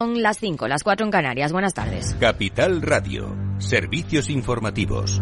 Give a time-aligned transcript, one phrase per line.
[0.00, 1.50] Son las 5, las 4 en Canarias.
[1.50, 2.14] Buenas tardes.
[2.20, 3.34] Capital Radio.
[3.58, 5.18] Servicios informativos.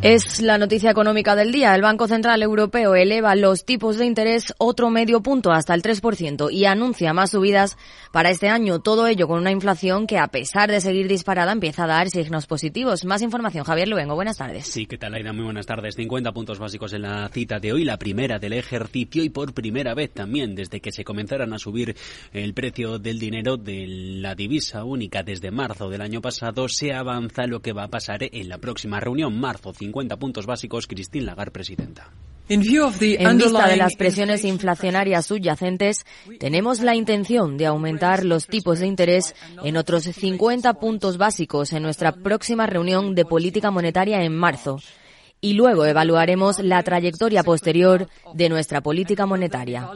[0.00, 1.74] Es la noticia económica del día.
[1.74, 6.52] El Banco Central Europeo eleva los tipos de interés otro medio punto hasta el 3%
[6.52, 7.76] y anuncia más subidas
[8.12, 8.78] para este año.
[8.78, 12.46] Todo ello con una inflación que, a pesar de seguir disparada, empieza a dar signos
[12.46, 13.04] positivos.
[13.04, 14.14] Más información, Javier Luengo.
[14.14, 14.68] Buenas tardes.
[14.68, 15.32] Sí, ¿qué tal, Aida?
[15.32, 15.96] Muy buenas tardes.
[15.96, 19.94] 50 puntos básicos en la cita de hoy, la primera del ejercicio y por primera
[19.94, 21.96] vez también desde que se comenzaran a subir
[22.32, 27.48] el precio del dinero de la divisa única desde marzo del año pasado, se avanza
[27.48, 31.50] lo que va a pasar en la próxima reunión, marzo 50 puntos básicos, Christine Lagarde,
[31.50, 32.10] presidenta.
[32.48, 36.06] En vista de las presiones inflacionarias subyacentes,
[36.40, 41.82] tenemos la intención de aumentar los tipos de interés en otros 50 puntos básicos en
[41.82, 44.80] nuestra próxima reunión de política monetaria en marzo
[45.40, 49.88] y luego evaluaremos la trayectoria posterior de nuestra política monetaria.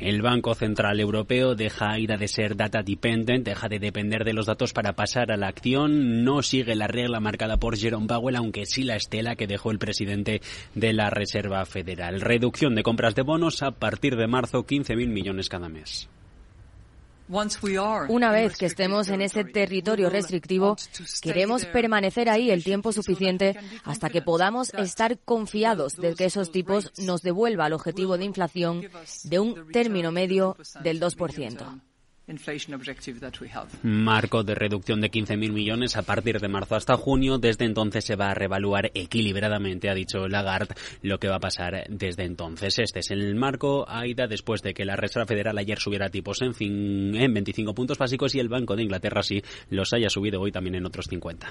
[0.00, 4.72] El Banco Central Europeo deja de ser data dependent, deja de depender de los datos
[4.72, 8.82] para pasar a la acción, no sigue la regla marcada por Jerome Powell, aunque sí
[8.82, 10.40] la estela que dejó el presidente
[10.74, 12.20] de la Reserva Federal.
[12.20, 16.08] Reducción de compras de bonos a partir de marzo, 15.000 millones cada mes.
[18.08, 20.76] Una vez que estemos en ese territorio restrictivo,
[21.20, 26.92] queremos permanecer ahí el tiempo suficiente hasta que podamos estar confiados de que esos tipos
[26.98, 28.82] nos devuelva el objetivo de inflación
[29.24, 31.87] de un término medio del 2%.
[33.82, 37.38] Marco de reducción de 15.000 millones a partir de marzo hasta junio.
[37.38, 41.86] Desde entonces se va a revaluar equilibradamente, ha dicho Lagarde, lo que va a pasar
[41.88, 42.78] desde entonces.
[42.78, 46.52] Este es el marco, Aida, después de que la Reserva Federal ayer subiera tipos en,
[46.52, 50.52] fin, en 25 puntos básicos y el Banco de Inglaterra sí los haya subido hoy
[50.52, 51.50] también en otros 50.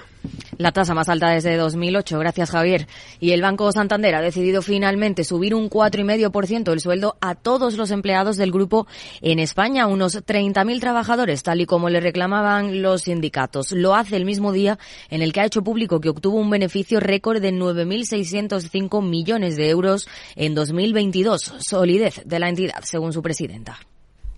[0.58, 2.20] La tasa más alta desde 2008.
[2.20, 2.86] Gracias, Javier.
[3.18, 7.90] Y el Banco Santander ha decidido finalmente subir un 4,5% el sueldo a todos los
[7.90, 8.86] empleados del grupo
[9.20, 13.72] en España, unos 30.000 40.000 trabajadores, tal y como le reclamaban los sindicatos.
[13.72, 14.78] Lo hace el mismo día
[15.08, 19.70] en el que ha hecho público que obtuvo un beneficio récord de 9.605 millones de
[19.70, 21.54] euros en 2022.
[21.60, 23.78] Solidez de la entidad, según su presidenta.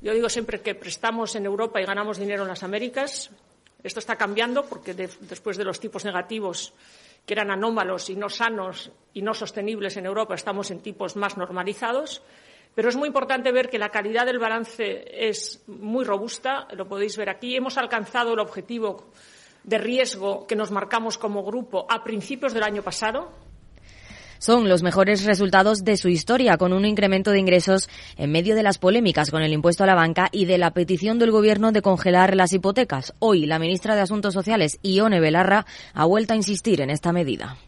[0.03, 3.31] Yo digo siempre que prestamos en Europa y ganamos dinero en las Américas.
[3.83, 6.73] Esto está cambiando porque de, después de los tipos negativos
[7.27, 11.37] que eran anómalos y no sanos y no sostenibles en Europa, estamos en tipos más
[11.37, 12.23] normalizados.
[12.75, 17.17] Pero es muy importante ver que la calidad del balance es muy robusta, lo podéis
[17.17, 17.57] ver aquí.
[17.57, 19.11] Hemos alcanzado el objetivo
[19.65, 23.31] de riesgo que nos marcamos como grupo a principios del año pasado.
[24.39, 28.63] Son los mejores resultados de su historia, con un incremento de ingresos en medio de
[28.63, 31.83] las polémicas con el impuesto a la banca y de la petición del Gobierno de
[31.83, 33.13] congelar las hipotecas.
[33.19, 37.59] Hoy, la ministra de Asuntos Sociales, Ione Belarra, ha vuelto a insistir en esta medida.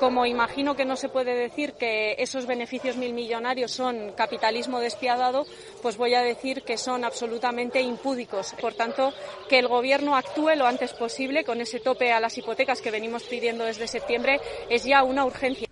[0.00, 5.46] Como imagino que no se puede decir que esos beneficios mil millonarios son capitalismo despiadado,
[5.82, 8.54] pues voy a decir que son absolutamente impúdicos.
[8.60, 9.12] Por tanto,
[9.48, 13.22] que el Gobierno actúe lo antes posible con ese tope a las hipotecas que venimos
[13.24, 15.68] pidiendo desde septiembre es ya una urgencia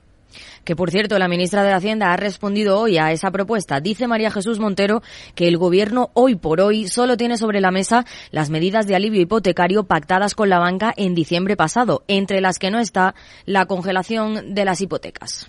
[0.64, 3.80] que por cierto la ministra de Hacienda ha respondido hoy a esa propuesta.
[3.80, 5.02] Dice María Jesús Montero
[5.34, 9.20] que el gobierno hoy por hoy solo tiene sobre la mesa las medidas de alivio
[9.20, 13.14] hipotecario pactadas con la banca en diciembre pasado, entre las que no está
[13.44, 15.48] la congelación de las hipotecas.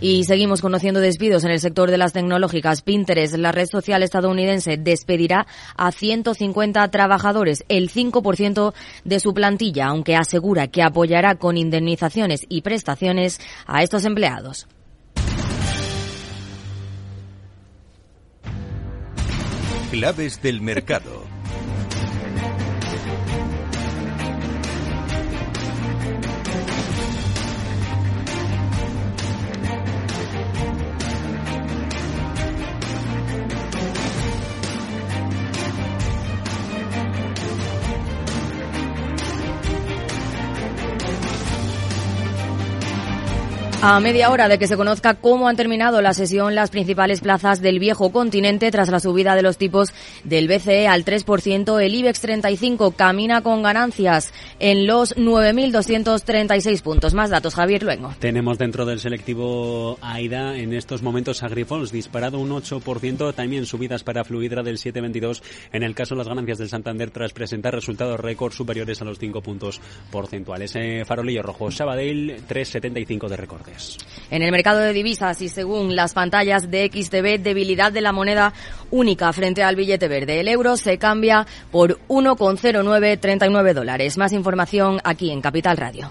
[0.00, 2.82] Y seguimos conociendo despidos en el sector de las tecnológicas.
[2.82, 10.14] Pinterest, la red social estadounidense, despedirá a 150 trabajadores, el 5% de su plantilla, aunque
[10.14, 14.68] asegura que apoyará con indemnizaciones y prestaciones a estos empleados.
[19.90, 21.17] Claves del mercado.
[43.80, 47.62] A media hora de que se conozca cómo han terminado la sesión las principales plazas
[47.62, 49.90] del viejo continente tras la subida de los tipos
[50.24, 57.14] del BCE al 3%, el IBEX 35 camina con ganancias en los 9.236 puntos.
[57.14, 58.12] Más datos, Javier Luengo.
[58.18, 64.24] Tenemos dentro del selectivo AIDA en estos momentos Agrifols disparado un 8%, también subidas para
[64.24, 65.40] Fluidra del 7,22
[65.72, 69.20] en el caso de las ganancias del Santander tras presentar resultados récord superiores a los
[69.20, 69.80] 5 puntos
[70.10, 70.74] porcentuales.
[70.74, 73.67] Eh, farolillo rojo, Sabadell 3,75 de récord.
[74.30, 78.52] En el mercado de divisas y según las pantallas de XTB, debilidad de la moneda
[78.90, 80.40] única frente al billete verde.
[80.40, 84.18] El euro se cambia por 1,0939 dólares.
[84.18, 86.10] Más información aquí en Capital Radio.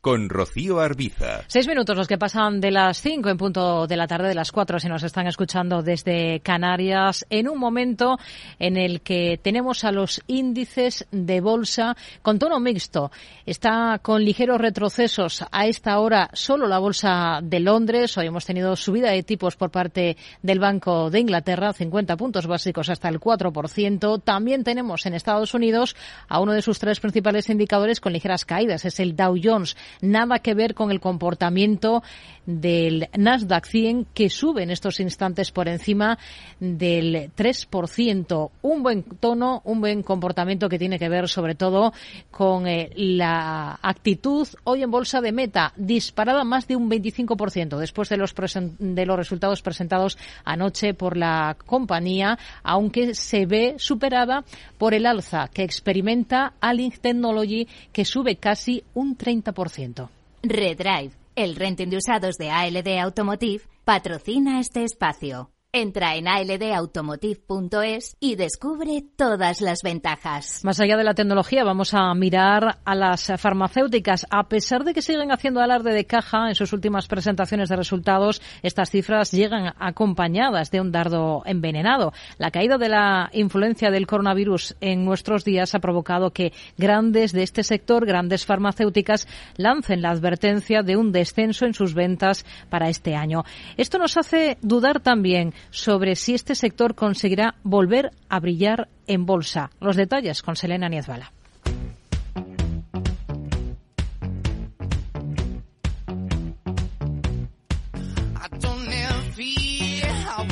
[0.00, 1.42] con Rocío Arbiza.
[1.48, 4.52] Seis minutos los que pasan de las cinco en punto de la tarde, de las
[4.52, 8.16] cuatro si nos están escuchando desde Canarias, en un momento
[8.58, 13.10] en el que tenemos a los índices de bolsa con tono mixto.
[13.44, 18.16] Está con ligeros retrocesos a esta hora solo la bolsa de Londres.
[18.18, 22.88] Hoy hemos tenido subida de tipos por parte del Banco de Inglaterra, 50 puntos básicos
[22.88, 24.22] hasta el 4%.
[24.22, 25.96] También tenemos en Estados Unidos
[26.28, 28.84] a uno de sus tres principales indicadores con ligeras caídas.
[28.84, 32.02] Es el Dow Jones nada que ver con el comportamiento
[32.48, 36.18] del Nasdaq 100 que sube en estos instantes por encima
[36.58, 38.50] del 3%.
[38.62, 41.92] Un buen tono, un buen comportamiento que tiene que ver sobre todo
[42.30, 48.08] con eh, la actitud hoy en bolsa de meta disparada más de un 25% después
[48.08, 48.34] de los,
[48.78, 50.16] de los resultados presentados
[50.46, 54.44] anoche por la compañía, aunque se ve superada
[54.78, 60.08] por el alza que experimenta Alink Technology que sube casi un 30%.
[60.42, 65.50] Redrive, el renting de usados de ALD Automotive, patrocina este espacio.
[65.70, 70.64] Entra en aldautomotive.es y descubre todas las ventajas.
[70.64, 74.26] Más allá de la tecnología, vamos a mirar a las farmacéuticas.
[74.30, 78.40] A pesar de que siguen haciendo alarde de caja en sus últimas presentaciones de resultados,
[78.62, 82.14] estas cifras llegan acompañadas de un dardo envenenado.
[82.38, 87.42] La caída de la influencia del coronavirus en nuestros días ha provocado que grandes de
[87.42, 89.28] este sector, grandes farmacéuticas,
[89.58, 93.44] lancen la advertencia de un descenso en sus ventas para este año.
[93.76, 99.70] Esto nos hace dudar también sobre si este sector conseguirá volver a brillar en bolsa.
[99.80, 101.32] Los detalles con Selena Niezbala.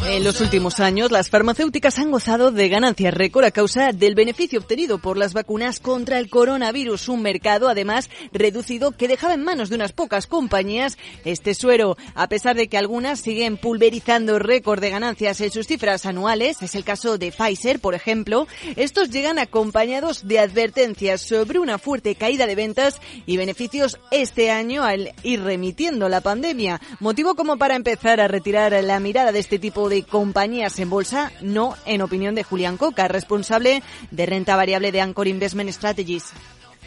[0.09, 4.61] En los últimos años, las farmacéuticas han gozado de ganancias récord a causa del beneficio
[4.61, 9.69] obtenido por las vacunas contra el coronavirus, un mercado además reducido que dejaba en manos
[9.69, 11.97] de unas pocas compañías este suero.
[12.15, 16.77] A pesar de que algunas siguen pulverizando récord de ganancias en sus cifras anuales, es
[16.77, 22.47] el caso de Pfizer, por ejemplo, estos llegan acompañados de advertencias sobre una fuerte caída
[22.47, 28.21] de ventas y beneficios este año al ir remitiendo la pandemia, motivo como para empezar
[28.21, 32.43] a retirar la mirada de este tipo de compañías en bolsa, no en opinión de
[32.43, 36.33] Julián Coca, responsable de renta variable de Anchor Investment Strategies.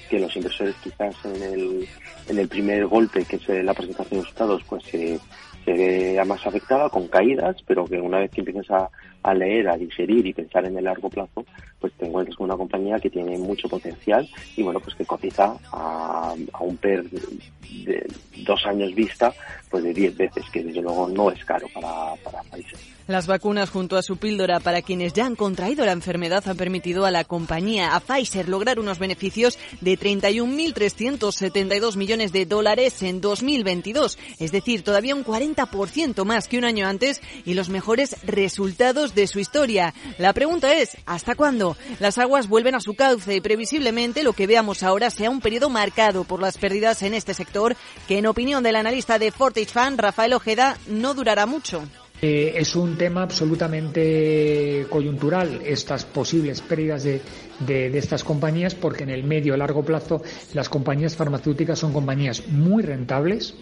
[0.10, 1.88] Que los inversores quizás en el,
[2.28, 5.20] en el primer golpe, que es la presentación de resultados, pues se,
[5.66, 8.89] vea más afectada con caídas, pero que una vez que empieces a,
[9.22, 11.46] a leer, a digerir y pensar en el largo plazo,
[11.80, 15.56] pues te encuentras con una compañía que tiene mucho potencial y bueno, pues que cotiza
[15.72, 18.08] a, a un PER de
[18.46, 19.34] dos años vista,
[19.70, 22.80] pues de 10 veces, que desde luego no es caro para, para países.
[23.10, 27.08] Las vacunas junto a su píldora para quienes ya han contraído la enfermedad han permitido
[27.08, 34.20] a la compañía, a Pfizer, lograr unos beneficios de 31.372 millones de dólares en 2022,
[34.38, 39.25] es decir, todavía un 40% más que un año antes y los mejores resultados de
[39.25, 39.96] su historia.
[40.20, 41.75] La pregunta es, ¿hasta cuándo?
[42.00, 45.72] Las aguas vuelven a su cauce y previsiblemente lo que veamos ahora sea un periodo
[45.72, 47.75] marcado por las pérdidas en este sector
[48.08, 51.82] que en opinión del analista de Fortage Fan, Rafael Ojeda, no durará mucho.
[52.21, 57.21] Eh, es un tema absolutamente coyuntural, estas posibles pérdidas de,
[57.59, 60.21] de, estas compañías, porque en el medio largo plazo
[60.53, 63.55] las compañías farmacéuticas son compañías muy rentables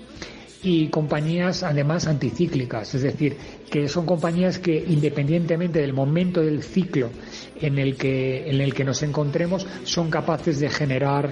[0.63, 3.37] y compañías además anticíclicas, es decir,
[3.69, 7.11] que son compañías que independientemente del momento del ciclo
[7.61, 11.31] en el que, en el que nos encontremos, son capaces de generar,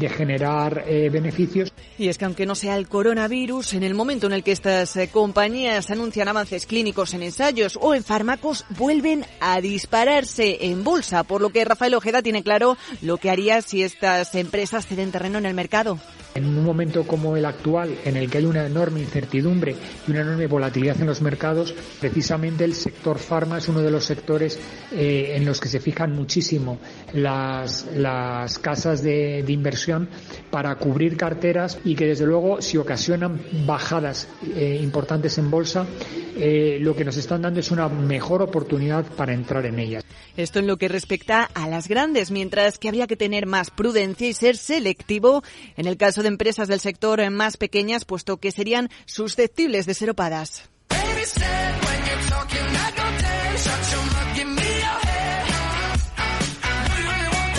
[0.00, 1.72] de generar eh, beneficios.
[1.98, 4.96] Y es que aunque no sea el coronavirus, en el momento en el que estas
[4.96, 11.22] eh, compañías anuncian avances clínicos en ensayos o en fármacos, vuelven a dispararse en bolsa,
[11.22, 15.38] por lo que Rafael Ojeda tiene claro lo que haría si estas empresas ceden terreno
[15.38, 16.00] en el mercado.
[16.34, 19.74] En un momento como el actual, en el que hay una enorme incertidumbre
[20.06, 24.04] y una enorme volatilidad en los mercados, precisamente el sector farma es uno de los
[24.04, 24.58] sectores
[24.92, 26.78] eh, en los que se fijan muchísimo
[27.12, 30.08] las, las casas de, inversión
[30.50, 35.86] para cubrir carteras y que desde luego si ocasionan bajadas eh, importantes en bolsa,
[36.36, 40.04] eh, lo que nos están dando es una mejor oportunidad para entrar en ellas.
[40.36, 44.28] Esto en lo que respecta a las grandes, mientras que habría que tener más prudencia
[44.28, 45.42] y ser selectivo
[45.76, 50.10] en el caso de empresas del sector más pequeñas, puesto que serían susceptibles de ser
[50.10, 50.70] opadas.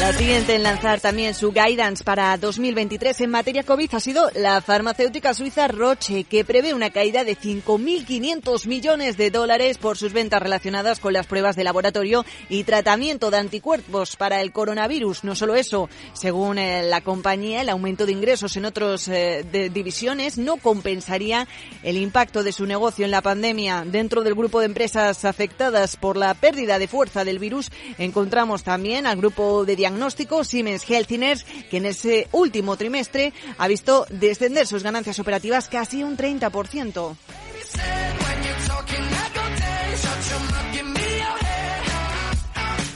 [0.01, 4.59] La siguiente en lanzar también su guidance para 2023 en materia COVID ha sido la
[4.59, 10.41] farmacéutica suiza Roche, que prevé una caída de 5.500 millones de dólares por sus ventas
[10.41, 15.23] relacionadas con las pruebas de laboratorio y tratamiento de anticuerpos para el coronavirus.
[15.23, 20.39] No solo eso, según eh, la compañía, el aumento de ingresos en otras eh, divisiones
[20.39, 21.47] no compensaría
[21.83, 23.83] el impacto de su negocio en la pandemia.
[23.85, 29.05] Dentro del grupo de empresas afectadas por la pérdida de fuerza del virus, encontramos también
[29.05, 34.65] al grupo de diagnóstico diagnóstico Siemens Healthineers, que en ese último trimestre ha visto descender
[34.65, 38.00] sus ganancias operativas casi un 30%.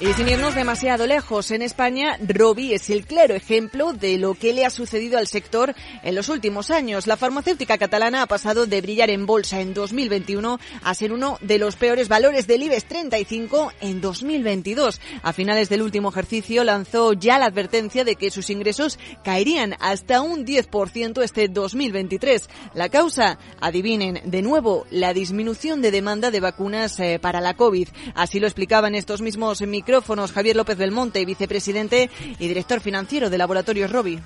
[0.02, 4.52] Y sin irnos demasiado lejos, en España, Robi es el claro ejemplo de lo que
[4.52, 5.74] le ha sucedido al sector
[6.04, 7.08] en los últimos años.
[7.08, 11.60] La farmacéutica catalana ha pasado de brillar en bolsa en 2021 a ser uno de
[11.60, 15.00] los peores valores del IBEX 35 en 2022.
[15.24, 20.22] A finales del último ejercicio lanzó ya la advertencia de que sus ingresos caerían hasta
[20.22, 22.50] un 10% este 2023.
[22.74, 27.88] La causa, adivinen, de nuevo, la disminución de demanda de vacunas eh, para la COVID.
[28.14, 33.92] Así lo explicaban estos mismos micrófonos Javier López Belmonte, vicepresidente y director financiero de Laboratorios
[33.92, 34.20] Robi.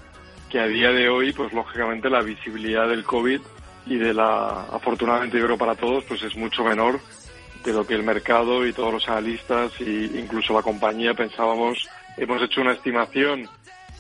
[0.50, 3.42] Que a día de hoy, pues lógicamente la visibilidad del COVID
[3.86, 7.02] y de la, afortunadamente yo creo para todos, pues es mucho menor
[7.66, 11.90] de lo que el mercado y todos los analistas e incluso la compañía pensábamos.
[12.16, 13.50] Hemos hecho una estimación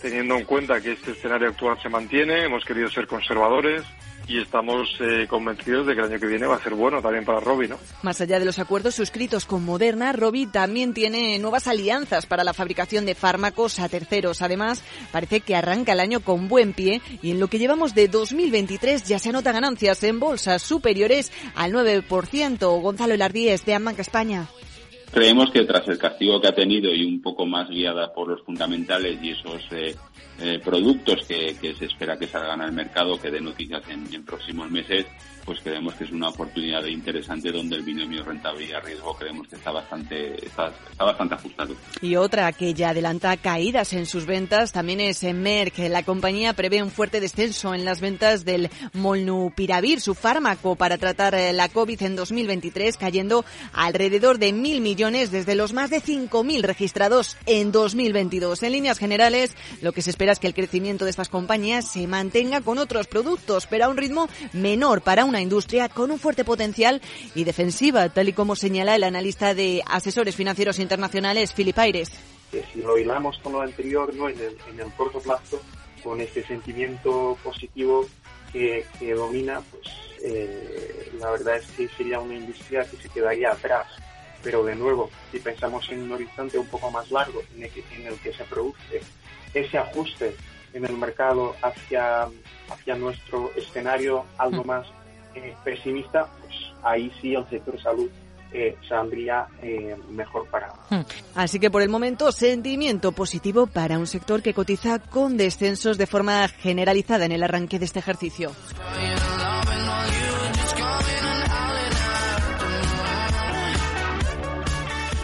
[0.02, 3.84] teniendo en cuenta que este escenario actual se mantiene, hemos querido ser conservadores,
[4.30, 7.26] y estamos eh, convencidos de que el año que viene va a ser bueno también
[7.26, 7.78] para Robi, ¿no?
[8.04, 12.54] Más allá de los acuerdos suscritos con Moderna, Robi también tiene nuevas alianzas para la
[12.54, 14.44] fabricación de fármacos a terceros.
[14.44, 18.08] Además, parece que arranca el año con buen pie y en lo que llevamos de
[18.08, 22.82] 2023 ya se anotan ganancias en bolsas superiores al 9%.
[22.82, 24.48] Gonzalo Elardíez de Amanca España.
[25.12, 28.44] Creemos que tras el castigo que ha tenido y un poco más guiada por los
[28.44, 29.96] fundamentales y esos eh,
[30.42, 35.06] eh, productos que, se espera que salgan al mercado, que den noticias en próximos meses,
[35.50, 40.46] pues creemos que es una oportunidad interesante donde el binomio rentabilidad-riesgo creemos que está bastante,
[40.46, 41.76] está, bastante ajustado.
[42.04, 45.80] Y otra que ya adelanta caídas en sus ventas también es Merck.
[45.90, 51.34] La compañía prevé un fuerte descenso en las ventas del Molnupiravir, su fármaco para tratar
[51.34, 53.44] eh, la COVID en 2023, cayendo
[53.74, 58.62] alrededor de mil millones desde los más de 5.000 registrados en 2022.
[58.62, 62.08] En líneas generales, lo que se espera es que el crecimiento de estas compañías se
[62.08, 66.44] mantenga con otros productos, pero a un ritmo menor para una industria con un fuerte
[66.44, 67.02] potencial
[67.36, 72.12] y defensiva, tal y como señala el analista de asesores financieros internacionales, Philip Aires.
[72.74, 74.30] Si lo hilamos con lo anterior, ¿no?
[74.30, 75.62] en, el, en el corto plazo,
[76.04, 78.08] con este sentimiento positivo
[78.52, 79.88] que, domina, pues
[80.24, 83.88] eh, la verdad es que sería una industria que se quedaría atrás.
[84.42, 87.84] Pero de nuevo, si pensamos en un horizonte un poco más largo en el que,
[87.92, 89.02] en el que se produce
[89.54, 90.36] ese ajuste
[90.74, 92.28] en el mercado hacia,
[92.70, 94.68] hacia nuestro escenario algo mm.
[94.68, 94.88] más
[95.36, 98.10] eh, pesimista, pues ahí sí el sector salud
[98.52, 100.74] eh, saldría eh, mejor para.
[100.90, 101.04] Hmm.
[101.36, 106.08] Así que por el momento, sentimiento positivo para un sector que cotiza con descensos de
[106.08, 108.52] forma generalizada en el arranque de este ejercicio.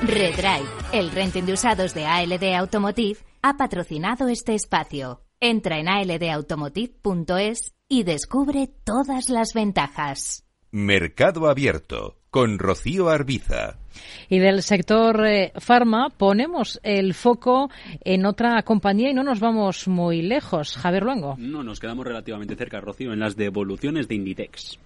[0.03, 3.17] Redrive, el renting de usados de ALD Automotive,
[3.47, 5.21] ha patrocinado este espacio.
[5.39, 10.47] Entra en aldautomotive.es y descubre todas las ventajas.
[10.71, 13.77] Mercado Abierto con Rocío Arbiza.
[14.29, 17.69] Y del sector eh, farma ponemos el foco
[18.03, 20.75] en otra compañía y no nos vamos muy lejos.
[20.75, 21.35] Javier Luengo.
[21.37, 24.79] No, nos quedamos relativamente cerca, Rocío, en las devoluciones de Inditex.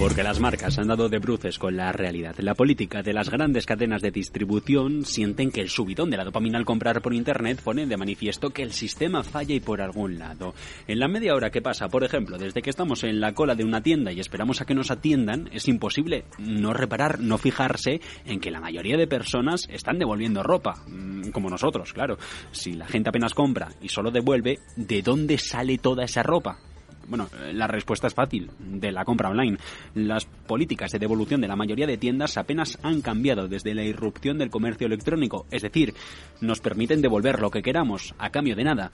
[0.00, 2.34] Porque las marcas han dado de bruces con la realidad.
[2.38, 6.56] La política de las grandes cadenas de distribución sienten que el subidón de la dopamina
[6.56, 10.54] al comprar por Internet pone de manifiesto que el sistema falla y por algún lado.
[10.88, 13.62] En la media hora que pasa, por ejemplo, desde que estamos en la cola de
[13.62, 18.40] una tienda y esperamos a que nos atiendan, es imposible no reparar, no fijarse en
[18.40, 20.82] que la mayoría de personas están devolviendo ropa.
[20.86, 22.16] Mm, como nosotros, claro.
[22.52, 26.69] Si la gente apenas compra y solo devuelve, ¿de dónde sale toda esa ropa?
[27.10, 29.58] Bueno, eh, la respuesta es fácil, de la compra online.
[29.94, 34.38] Las políticas de devolución de la mayoría de tiendas apenas han cambiado desde la irrupción
[34.38, 35.92] del comercio electrónico, es decir,
[36.40, 38.92] nos permiten devolver lo que queramos a cambio de nada.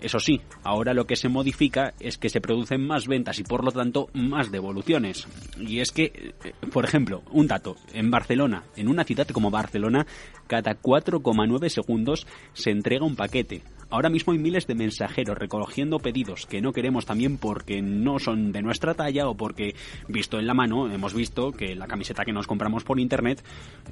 [0.00, 3.64] Eso sí, ahora lo que se modifica es que se producen más ventas y por
[3.64, 5.26] lo tanto más devoluciones.
[5.58, 10.06] Y es que, eh, por ejemplo, un dato, en Barcelona, en una ciudad como Barcelona,
[10.46, 13.62] cada 4,9 segundos se entrega un paquete.
[13.90, 18.52] Ahora mismo hay miles de mensajeros recogiendo pedidos que no queremos también porque no son
[18.52, 19.74] de nuestra talla o porque,
[20.08, 23.42] visto en la mano, hemos visto que la camiseta que nos compramos por internet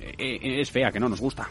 [0.01, 1.49] eh, eh, es fea, que no nos gusta.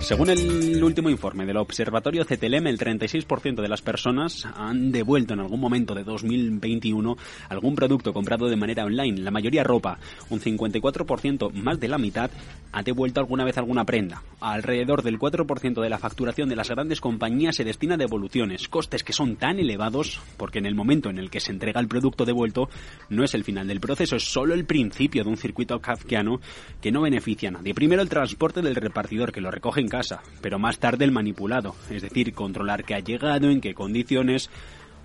[0.00, 5.40] Según el último informe del Observatorio CTLM, el 36% de las personas han devuelto en
[5.40, 7.16] algún momento de 2021
[7.48, 9.98] algún producto comprado de manera online, la mayoría ropa.
[10.30, 12.30] Un 54%, más de la mitad,
[12.72, 14.22] ha devuelto alguna vez alguna prenda.
[14.40, 19.04] Alrededor del 4% de la facturación de las grandes compañías se destina a devoluciones, costes
[19.04, 22.24] que son tan elevados porque en el momento en el que se entrega el producto
[22.24, 22.68] devuelto
[23.08, 26.40] no es el final del proceso, es solo el principio de un circuito kafkiano
[26.80, 27.74] que no beneficia a nadie.
[27.74, 31.74] Primero el transporte del repartidor que lo recoge en casa, pero más tarde el manipulado,
[31.90, 34.48] es decir, controlar qué ha llegado, en qué condiciones,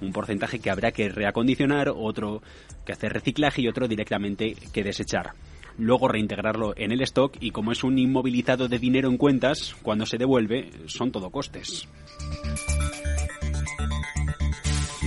[0.01, 2.43] un porcentaje que habrá que reacondicionar, otro
[2.85, 5.31] que hacer reciclaje y otro directamente que desechar.
[5.79, 10.05] Luego reintegrarlo en el stock y como es un inmovilizado de dinero en cuentas, cuando
[10.05, 11.87] se devuelve son todo costes.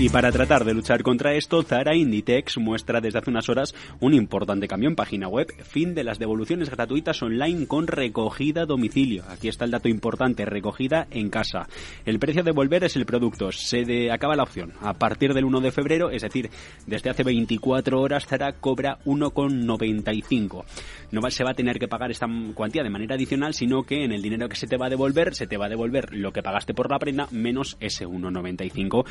[0.01, 4.15] Y para tratar de luchar contra esto, Zara Inditex muestra desde hace unas horas un
[4.15, 9.25] importante cambio en página web, fin de las devoluciones gratuitas online con recogida a domicilio.
[9.29, 11.69] Aquí está el dato importante, recogida en casa.
[12.07, 14.73] El precio de devolver es el producto, se acaba la opción.
[14.81, 16.49] A partir del 1 de febrero, es decir,
[16.87, 20.65] desde hace 24 horas, Zara cobra 1,95.
[21.11, 24.13] No se va a tener que pagar esta cuantía de manera adicional, sino que en
[24.13, 26.43] el dinero que se te va a devolver, se te va a devolver lo que
[26.43, 29.05] pagaste por la prenda menos ese 1,95.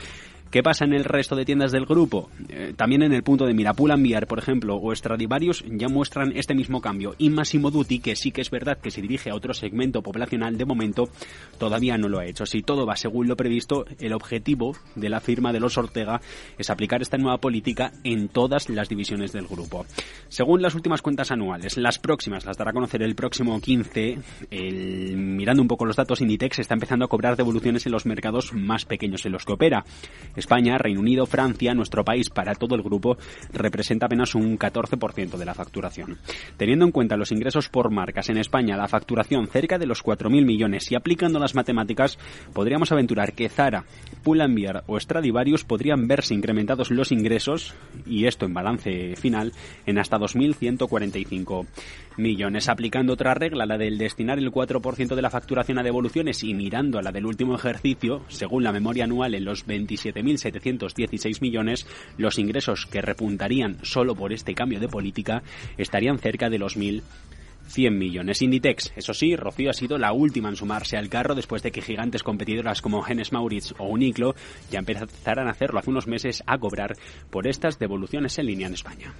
[0.49, 2.29] ¿Qué pasa en el resto de tiendas del grupo?
[2.49, 6.55] Eh, también en el punto de Mirapul Enviar, por ejemplo, o Stradivarius ya muestran este
[6.55, 7.15] mismo cambio.
[7.17, 10.57] Y Massimo Dutti, que sí que es verdad que se dirige a otro segmento poblacional,
[10.57, 11.09] de momento
[11.57, 12.45] todavía no lo ha hecho.
[12.45, 16.21] Si todo va según lo previsto, el objetivo de la firma de los Ortega
[16.57, 19.85] es aplicar esta nueva política en todas las divisiones del grupo.
[20.27, 24.17] Según las últimas cuentas anuales, las próximas las dará a conocer el próximo 15.
[25.15, 28.85] mirando un poco los datos, Inditex está empezando a cobrar devoluciones en los mercados más
[28.85, 29.85] pequeños en los que opera.
[30.35, 33.17] España, Reino Unido, Francia, nuestro país para todo el grupo
[33.51, 36.17] representa apenas un 14% de la facturación.
[36.58, 40.45] Teniendo en cuenta los ingresos por marcas en España, la facturación cerca de los 4.000
[40.45, 42.17] millones y aplicando las matemáticas,
[42.53, 43.86] podríamos aventurar que Zara,
[44.23, 47.73] Pull&Bear o Stradivarius podrían verse incrementados los ingresos,
[48.05, 49.53] y esto en balance final,
[49.86, 51.65] en hasta 2.145
[52.19, 52.69] millones.
[52.69, 56.99] Aplicando otra regla, la del destinar el 4% de la facturación a devoluciones y mirando
[56.99, 62.86] a la del último ejercicio, según la memoria anual en los 27.716 millones, los ingresos
[62.86, 65.41] que repuntarían solo por este cambio de política
[65.77, 68.41] estarían cerca de los 1.100 millones.
[68.41, 71.82] Inditex, eso sí, Rocío ha sido la última en sumarse al carro después de que
[71.82, 74.36] gigantes competidoras como Hennes Maurits o Uniqlo
[74.69, 76.95] ya empezaran a hacerlo hace unos meses a cobrar
[77.29, 79.13] por estas devoluciones en línea en España.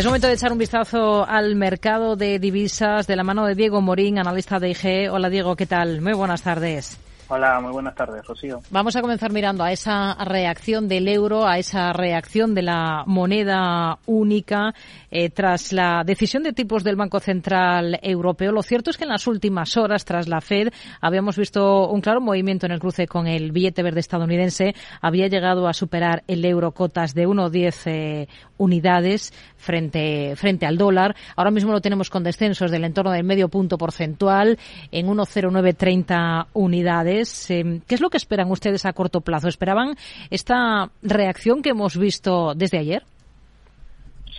[0.00, 3.82] Es momento de echar un vistazo al mercado de divisas de la mano de Diego
[3.82, 5.12] Morín, analista de IG.
[5.12, 6.00] Hola Diego, ¿qué tal?
[6.00, 6.96] Muy buenas tardes.
[7.32, 8.60] Hola, muy buenas tardes, Rocío.
[8.70, 14.00] Vamos a comenzar mirando a esa reacción del euro, a esa reacción de la moneda
[14.06, 14.74] única
[15.12, 18.50] eh, tras la decisión de tipos del Banco Central Europeo.
[18.50, 22.20] Lo cierto es que en las últimas horas, tras la Fed, habíamos visto un claro
[22.20, 24.74] movimiento en el cruce con el billete verde estadounidense.
[25.00, 31.14] Había llegado a superar el euro cotas de 1,10 eh, unidades frente, frente al dólar.
[31.36, 34.58] Ahora mismo lo tenemos con descensos del entorno del medio punto porcentual
[34.90, 37.19] en 1,0930 unidades.
[37.50, 39.48] Em, ¿Qué es lo que esperan ustedes a corto plazo?
[39.48, 39.96] ¿Esperaban
[40.30, 43.02] esta reacción que hemos visto desde ayer?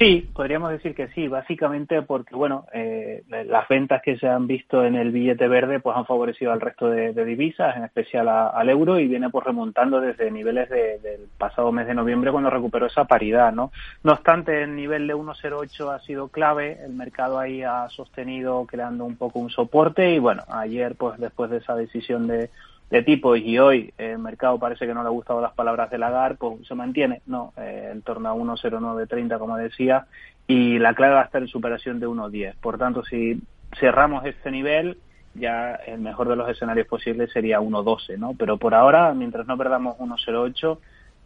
[0.01, 4.83] Sí, podríamos decir que sí, básicamente porque, bueno, eh, las ventas que se han visto
[4.83, 8.99] en el billete verde pues han favorecido al resto de, divisas, en especial al euro,
[8.99, 13.53] y viene pues remontando desde niveles del pasado mes de noviembre cuando recuperó esa paridad,
[13.53, 13.71] ¿no?
[14.03, 19.05] No obstante, el nivel de 1,08 ha sido clave, el mercado ahí ha sostenido creando
[19.05, 22.49] un poco un soporte y bueno, ayer pues después de esa decisión de
[22.91, 25.97] de tipos y hoy el mercado parece que no le ha gustado las palabras de
[25.97, 30.05] Lagarde, pues se mantiene, no, eh, en torno a 1,0930 como decía,
[30.45, 32.55] y la clave va a estar en superación de 1,10.
[32.59, 33.41] Por tanto, si
[33.79, 34.97] cerramos este nivel,
[35.33, 38.33] ya el mejor de los escenarios posibles sería 1,12, ¿no?
[38.37, 40.77] Pero por ahora, mientras no perdamos 1,08,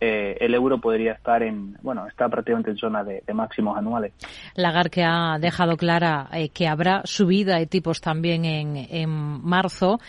[0.01, 4.13] eh, el euro podría estar en, bueno, está prácticamente en zona de, máximos anuales.
[4.53, 9.99] Lagarde que ha dejado clara eh, que habrá subida de tipos también en, en marzo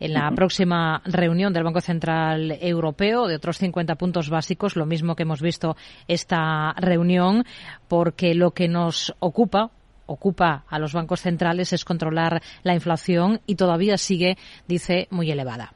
[0.00, 5.16] en la próxima reunión del Banco Central Europeo de otros 50 puntos básicos, lo mismo
[5.16, 5.76] que hemos visto
[6.08, 7.44] esta reunión,
[7.88, 9.70] porque lo que nos ocupa
[10.06, 14.36] ocupa a los bancos centrales es controlar la inflación y todavía sigue,
[14.68, 15.72] dice, muy elevada.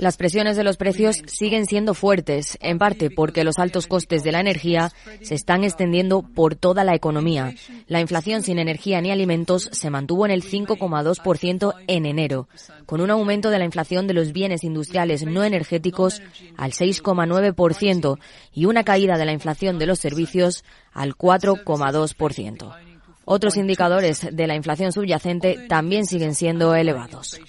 [0.00, 4.32] Las presiones de los precios siguen siendo fuertes, en parte porque los altos costes de
[4.32, 4.90] la energía
[5.22, 7.54] se están extendiendo por toda la economía.
[7.86, 12.48] La inflación sin energía ni alimentos se mantuvo en el 5,2% en enero,
[12.84, 16.20] con un aumento de la inflación de los bienes industriales no energéticos
[16.56, 18.18] al 6,9%
[18.52, 22.85] y una caída de la inflación de los servicios al 4,2%.
[23.28, 27.40] Otros indicadores de la inflación subyacente también siguen siendo elevados.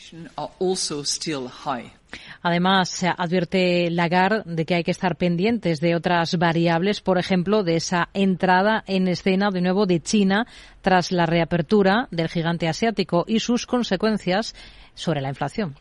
[2.41, 7.63] Además, se advierte Lagarde de que hay que estar pendientes de otras variables, por ejemplo,
[7.63, 10.47] de esa entrada en escena de nuevo de China
[10.81, 14.55] tras la reapertura del gigante asiático y sus consecuencias
[14.95, 15.75] sobre la inflación.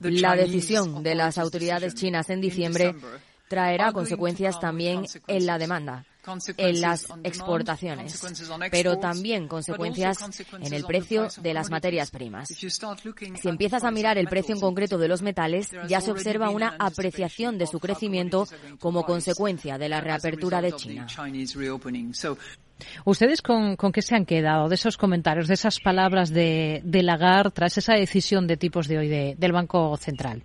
[0.00, 2.94] La decisión de las autoridades chinas en diciembre
[3.48, 6.04] traerá consecuencias también en la demanda
[6.56, 8.22] en las exportaciones,
[8.70, 10.18] pero también consecuencias
[10.60, 12.48] en el precio de las materias primas.
[12.48, 16.76] Si empiezas a mirar el precio en concreto de los metales, ya se observa una
[16.78, 18.46] apreciación de su crecimiento
[18.80, 21.06] como consecuencia de la reapertura de China.
[23.04, 27.78] ¿Ustedes con, qué se han quedado de esos comentarios, de esas palabras de, Lagarde tras
[27.78, 30.42] esa decisión de tipos de hoy del Banco Central?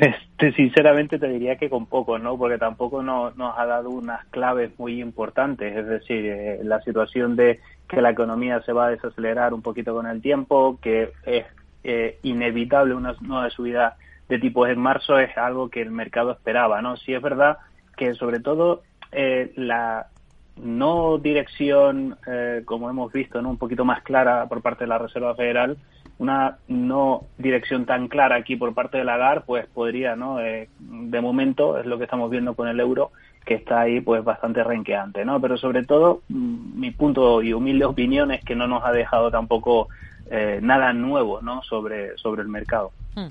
[0.00, 2.36] Este, sinceramente te diría que con poco, ¿no?
[2.36, 5.76] Porque tampoco nos ha dado unas claves muy importantes.
[5.76, 9.94] Es decir, eh, la situación de que la economía se va a desacelerar un poquito
[9.94, 11.44] con el tiempo, que es
[11.84, 13.96] eh, inevitable una nueva subida
[14.28, 16.96] de tipos en marzo, es algo que el mercado esperaba, ¿no?
[16.96, 17.58] Sí es verdad
[17.96, 20.06] que sobre todo eh, la
[20.56, 22.18] no dirección,
[22.66, 23.48] como hemos visto, ¿no?
[23.48, 25.78] un poquito más clara por parte de la Reserva Federal,
[26.18, 30.40] una no dirección tan clara aquí por parte de Lagarde, pues podría, ¿no?
[30.40, 33.10] Eh, de momento es lo que estamos viendo con el euro,
[33.44, 35.40] que está ahí pues bastante renqueante, ¿no?
[35.40, 39.30] Pero sobre todo mm, mi punto y humilde opinión es que no nos ha dejado
[39.30, 39.88] tampoco
[40.34, 41.62] eh, nada nuevo, ¿no?
[41.62, 42.90] Sobre sobre el mercado.
[43.14, 43.26] Hmm.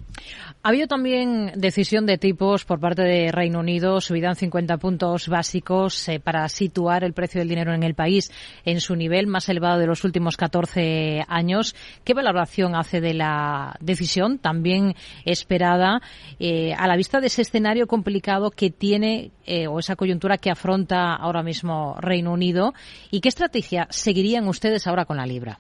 [0.62, 5.28] Ha habido también decisión de tipos por parte de Reino Unido, subida en 50 puntos
[5.28, 8.32] básicos eh, para situar el precio del dinero en el país
[8.66, 11.76] en su nivel más elevado de los últimos 14 años.
[12.04, 14.94] ¿Qué valoración hace de la decisión, también
[15.26, 16.02] esperada,
[16.40, 19.32] eh, a la vista de ese escenario complicado que tiene
[19.68, 22.76] o esa coyuntura que afronta ahora mismo Reino Unido?
[23.10, 25.58] ¿Y qué estrategia seguirían ustedes ahora con la libra?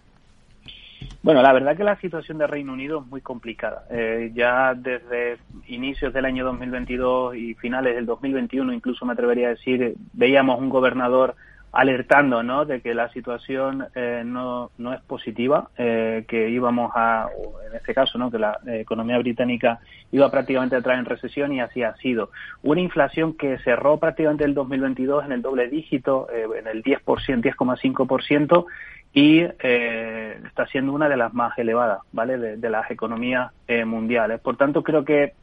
[1.23, 3.85] Bueno, la verdad que la situación de Reino Unido es muy complicada.
[3.91, 5.37] Eh, ya desde
[5.67, 10.69] inicios del año 2022 y finales del 2021, incluso me atrevería a decir, veíamos un
[10.69, 11.35] gobernador
[11.73, 12.65] alertando ¿no?
[12.65, 17.29] de que la situación eh, no, no es positiva, eh, que íbamos a,
[17.69, 18.29] en este caso, ¿no?
[18.29, 19.79] que la economía británica
[20.11, 22.31] iba prácticamente a entrar en recesión y así ha sido.
[22.63, 28.65] Una inflación que cerró prácticamente el 2022 en el doble dígito, en el 10%, 10,5%,
[29.13, 32.37] y eh, está siendo una de las más elevadas, ¿vale?
[32.37, 34.39] De, las economías eh, mundiales.
[34.39, 35.33] Por tanto, creo que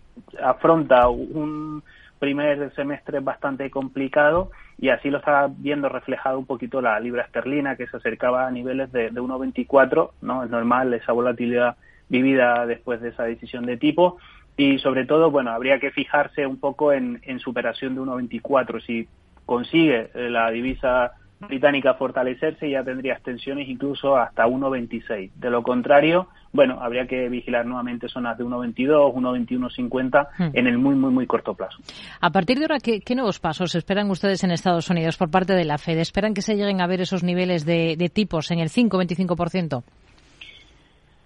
[0.42, 1.82] afronta un
[2.18, 7.76] primer semestre bastante complicado y así lo está viendo reflejado un poquito la libra esterlina
[7.76, 10.44] que se acercaba a niveles de, de 1,24, ¿no?
[10.44, 11.76] Es normal esa volatilidad
[12.08, 14.18] vivida después de esa decisión de tipo
[14.56, 18.84] y sobre todo, bueno, habría que fijarse un poco en, en superación de 1,24.
[18.84, 19.08] Si
[19.46, 25.32] consigue eh, la divisa británica fortalecerse ya tendría extensiones incluso hasta 1,26.
[25.34, 30.56] De lo contrario, bueno, habría que vigilar nuevamente zonas de 1,22, 1,21,50 hmm.
[30.56, 31.78] en el muy, muy, muy corto plazo.
[32.20, 35.64] A partir de ahora, ¿qué, nuevos pasos esperan ustedes en Estados Unidos por parte de
[35.64, 35.98] la Fed?
[35.98, 39.82] ¿Esperan que se lleguen a ver esos niveles de, tipos en el 5-25%?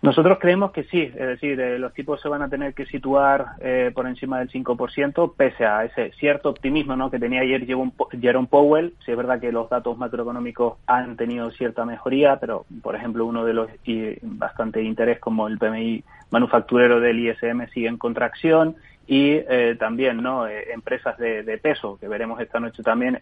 [0.03, 3.53] Nosotros creemos que sí, es decir, eh, los tipos se van a tener que situar
[3.61, 7.09] eh, por encima del 5%, pese a ese cierto optimismo ¿no?
[7.09, 8.95] que tenía ayer Jerome Powell.
[9.05, 13.45] Sí es verdad que los datos macroeconómicos han tenido cierta mejoría, pero, por ejemplo, uno
[13.45, 18.75] de los y bastante interés como el PMI manufacturero del ISM sigue en contracción
[19.07, 23.21] y eh, también no empresas de, de, peso, que veremos esta noche también,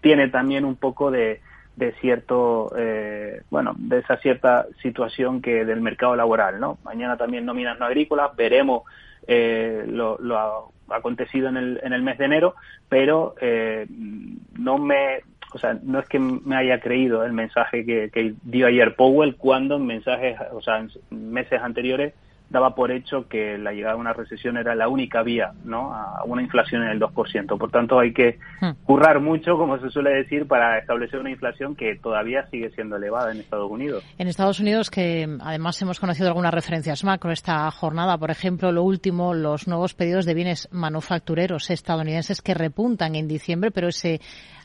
[0.00, 1.40] tiene también un poco de
[1.80, 6.78] de cierto, eh, bueno, de esa cierta situación que del mercado laboral, ¿no?
[6.84, 8.82] Mañana también nóminas no agrícolas, veremos
[9.26, 12.54] eh, lo, lo acontecido en el, en el mes de enero,
[12.90, 13.86] pero eh,
[14.58, 15.22] no me,
[15.54, 19.36] o sea, no es que me haya creído el mensaje que, que dio ayer Powell
[19.36, 20.90] cuando en mensajes, o sea, en
[21.32, 22.12] meses anteriores
[22.50, 25.94] daba por hecho que la llegada de una recesión era la única vía ¿no?
[25.94, 27.58] a una inflación en el 2%.
[27.58, 28.84] Por tanto, hay que hmm.
[28.84, 33.32] currar mucho, como se suele decir, para establecer una inflación que todavía sigue siendo elevada
[33.32, 34.04] en Estados Unidos.
[34.18, 38.82] En Estados Unidos, que además hemos conocido algunas referencias macro esta jornada, por ejemplo, lo
[38.82, 44.20] último, los nuevos pedidos de bienes manufactureros estadounidenses que repuntan en diciembre, pero ese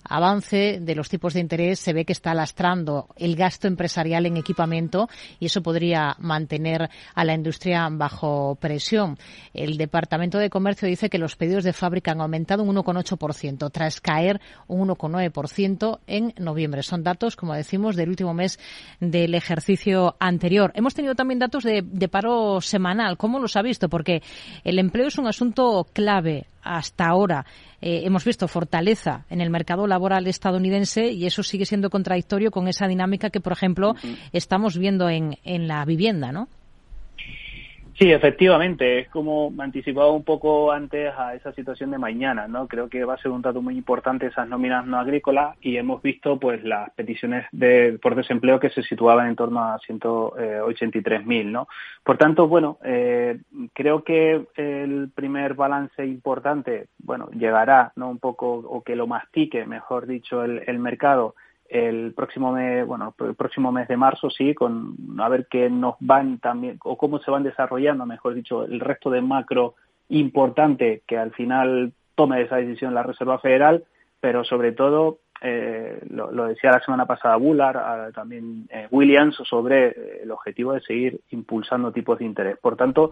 [0.09, 4.37] avance de los tipos de interés se ve que está lastrando el gasto empresarial en
[4.37, 9.17] equipamiento y eso podría mantener a la industria bajo presión.
[9.53, 14.01] El Departamento de Comercio dice que los pedidos de fábrica han aumentado un 1,8% tras
[14.01, 16.83] caer un 1,9% en noviembre.
[16.83, 18.59] Son datos, como decimos, del último mes
[18.99, 20.71] del ejercicio anterior.
[20.75, 23.17] Hemos tenido también datos de, de paro semanal.
[23.17, 23.89] ¿Cómo los ha visto?
[23.89, 24.21] Porque
[24.63, 27.45] el empleo es un asunto clave hasta ahora
[27.81, 32.67] eh, hemos visto fortaleza en el mercado laboral estadounidense y eso sigue siendo contradictorio con
[32.67, 33.95] esa dinámica que, por ejemplo,
[34.33, 36.49] estamos viendo en, en la vivienda, ¿no?
[37.97, 42.67] Sí, efectivamente, es como anticipaba un poco antes a esa situación de mañana, ¿no?
[42.67, 46.01] Creo que va a ser un dato muy importante esas nóminas no agrícolas y hemos
[46.01, 51.69] visto pues las peticiones de, por desempleo que se situaban en torno a 183.000, ¿no?
[52.03, 53.39] Por tanto, bueno, eh,
[53.71, 58.09] creo que el primer balance importante, bueno, llegará, ¿no?
[58.09, 61.35] Un poco, o que lo mastique, mejor dicho, el, el mercado
[61.69, 65.95] el próximo mes, bueno, el próximo mes de marzo, sí, con a ver qué nos
[65.99, 69.75] van también, o cómo se van desarrollando, mejor dicho, el resto de macro
[70.09, 73.83] importante que al final tome esa decisión la Reserva Federal,
[74.19, 80.19] pero sobre todo, eh, lo, decía la semana pasada Bullard, también eh, Williams, sobre eh,
[80.23, 82.57] el objetivo de seguir impulsando tipos de interés.
[82.57, 83.11] Por tanto,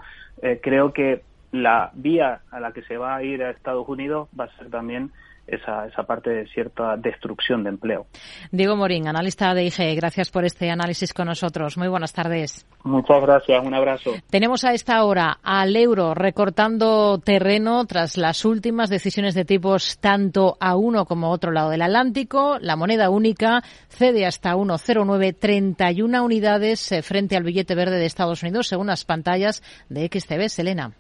[0.62, 4.46] creo que la vía a la que se va a ir a Estados Unidos va
[4.46, 5.12] a ser también
[5.48, 8.08] esa, esa parte de cierta destrucción de empleo.
[8.52, 11.78] Diego Morín, analista de IGE, gracias por este análisis con nosotros.
[11.78, 12.66] Muy buenas tardes.
[12.84, 14.12] Muchas gracias, un abrazo.
[14.30, 20.58] Tenemos a esta hora al euro recortando terreno tras las últimas decisiones de tipos tanto
[20.60, 22.58] a uno como a otro lado del Atlántico.
[22.60, 28.44] La moneda única cede hasta 1,09, 31 unidades eh, frente al billete verde de Estados
[28.44, 30.50] Unidos, según las pantallas de XTB.
[30.50, 30.94] Selena.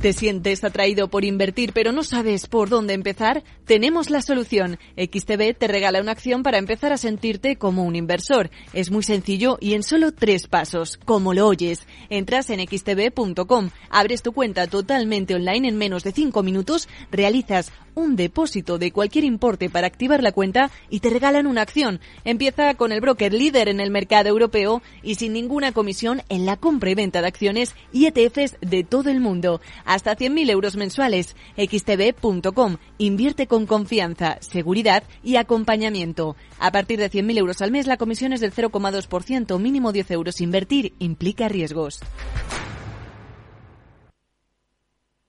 [0.00, 3.44] ¿Te sientes atraído por invertir pero no sabes por dónde empezar?
[3.66, 4.78] Tenemos la solución.
[4.96, 8.48] XTB te regala una acción para empezar a sentirte como un inversor.
[8.72, 11.86] Es muy sencillo y en solo tres pasos, como lo oyes.
[12.08, 18.16] Entras en xtb.com, abres tu cuenta totalmente online en menos de cinco minutos, realizas un
[18.16, 22.00] depósito de cualquier importe para activar la cuenta y te regalan una acción.
[22.24, 26.56] Empieza con el broker líder en el mercado europeo y sin ninguna comisión en la
[26.56, 31.36] compra y venta de acciones y ETFs de todo el mundo hasta 100.000 euros mensuales.
[31.56, 32.76] xtb.com.
[32.98, 36.36] Invierte con confianza, seguridad y acompañamiento.
[36.58, 40.40] A partir de 100.000 euros al mes, la comisión es del 0,2%, mínimo 10 euros.
[40.40, 42.00] Invertir implica riesgos.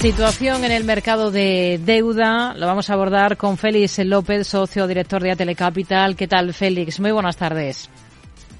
[0.00, 2.54] Situación en el mercado de deuda.
[2.54, 6.16] Lo vamos a abordar con Félix López, socio director de Atelecapital.
[6.16, 7.00] ¿Qué tal, Félix?
[7.00, 7.90] Muy buenas tardes.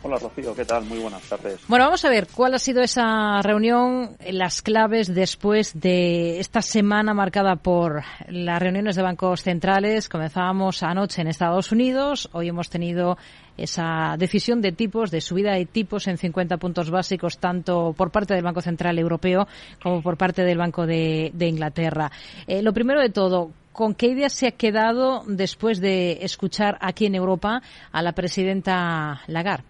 [0.02, 0.86] Hola Rocío, ¿qué tal?
[0.86, 1.60] Muy buenas tardes.
[1.68, 7.12] Bueno, vamos a ver cuál ha sido esa reunión, las claves después de esta semana
[7.12, 10.08] marcada por las reuniones de bancos centrales.
[10.08, 13.18] Comenzábamos anoche en Estados Unidos, hoy hemos tenido
[13.58, 18.32] esa decisión de tipos, de subida de tipos en 50 puntos básicos, tanto por parte
[18.32, 19.46] del Banco Central Europeo
[19.82, 22.10] como por parte del Banco de, Inglaterra.
[22.46, 27.04] Eh, lo primero de todo, ¿con qué idea se ha quedado después de escuchar aquí
[27.04, 27.60] en Europa
[27.92, 29.69] a la presidenta Lagarde?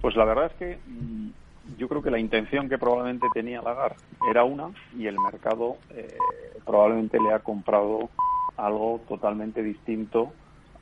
[0.00, 1.30] Pues la verdad es que mm,
[1.78, 3.96] yo creo que la intención que probablemente tenía Lagarde
[4.28, 6.16] era una y el mercado eh,
[6.64, 8.08] probablemente le ha comprado
[8.56, 10.32] algo totalmente distinto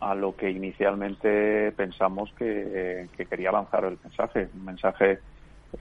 [0.00, 4.48] a lo que inicialmente pensamos que, quería lanzar el mensaje.
[4.54, 5.18] Un mensaje,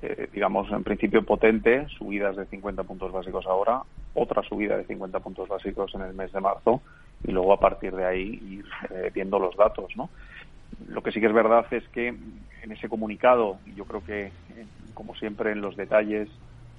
[0.02, 3.82] eh, digamos, en principio potente, subidas de 50 puntos básicos ahora,
[4.16, 6.82] otra subida de 50 puntos básicos en el mes de marzo
[7.24, 10.10] y luego a partir de ahí ir eh, viendo los datos, ¿no?
[10.88, 12.16] Lo que sí que es verdad es que
[12.68, 14.32] en ese comunicado, yo creo que, eh,
[14.94, 16.28] como siempre, en los detalles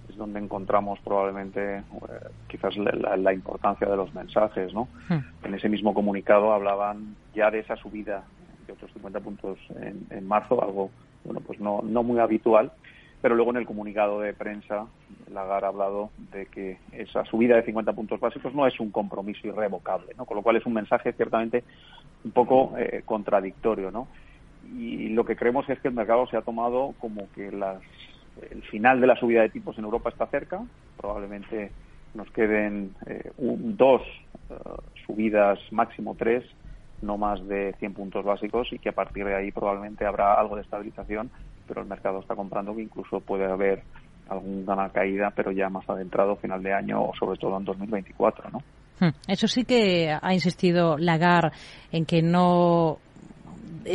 [0.09, 1.83] es donde encontramos probablemente eh,
[2.46, 4.88] quizás la, importancia de los mensajes, ¿no?
[5.09, 5.20] Hmm.
[5.44, 8.24] En ese mismo comunicado hablaban ya de esa subida
[8.66, 9.59] de otros 50 puntos
[10.11, 10.90] en, marzo, algo,
[11.24, 12.70] bueno, pues no, no muy habitual,
[13.22, 14.87] pero luego en el comunicado de prensa
[15.33, 19.46] Lagarde ha hablado de que esa subida de 50 puntos básicos no es un compromiso
[19.46, 20.27] irrevocable, ¿no?
[20.27, 21.64] Con lo cual es un mensaje ciertamente
[22.24, 24.07] un poco eh, contradictorio, ¿no?
[24.76, 27.81] Y lo que creemos es que el mercado se ha tomado como que las,
[28.50, 30.61] el final de la subida de tipos en Europa está cerca,
[30.96, 31.70] probablemente
[32.14, 34.02] nos queden eh, dos
[34.50, 34.54] eh,
[35.07, 36.44] subidas, máximo tres,
[37.02, 40.57] no más de 100 puntos básicos y que a partir de ahí probablemente habrá algo
[40.57, 41.31] de estabilización,
[41.66, 43.83] pero el mercado está comprando que incluso puede haber
[44.28, 48.62] alguna caída, pero ya más adentrado final de año o sobre todo en 2024, ¿no?
[49.00, 49.14] Hmm.
[49.28, 51.52] Eso sí que ha insistido Lagarde
[51.92, 52.98] en que no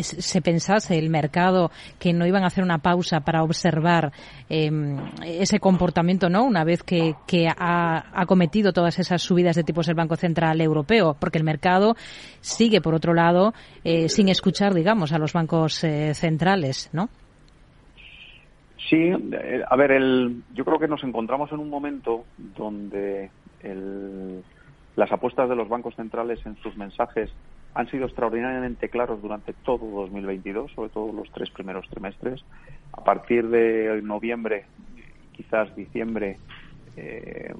[0.01, 4.11] se pensase el mercado que no iban a hacer una pausa para observar
[4.49, 6.43] em, ese comportamiento, ¿no?
[6.43, 7.15] Una vez que,
[7.57, 11.95] ha, cometido todas esas subidas de tipos el Banco Central Europeo, porque el mercado
[12.41, 17.09] sigue, por otro lado, eh, sin escuchar, digamos, a los bancos eh, centrales, ¿no?
[18.89, 24.43] Sí, eh, a ver, el, yo creo que nos encontramos en un momento donde el,
[24.95, 27.31] las apuestas de los bancos centrales en sus mensajes
[27.75, 32.43] han sido extraordinariamente claros durante todo 2022, sobre todo los tres primeros trimestres.
[32.91, 34.65] A partir de noviembre,
[35.31, 36.37] quizás diciembre,
[36.95, 37.53] eh,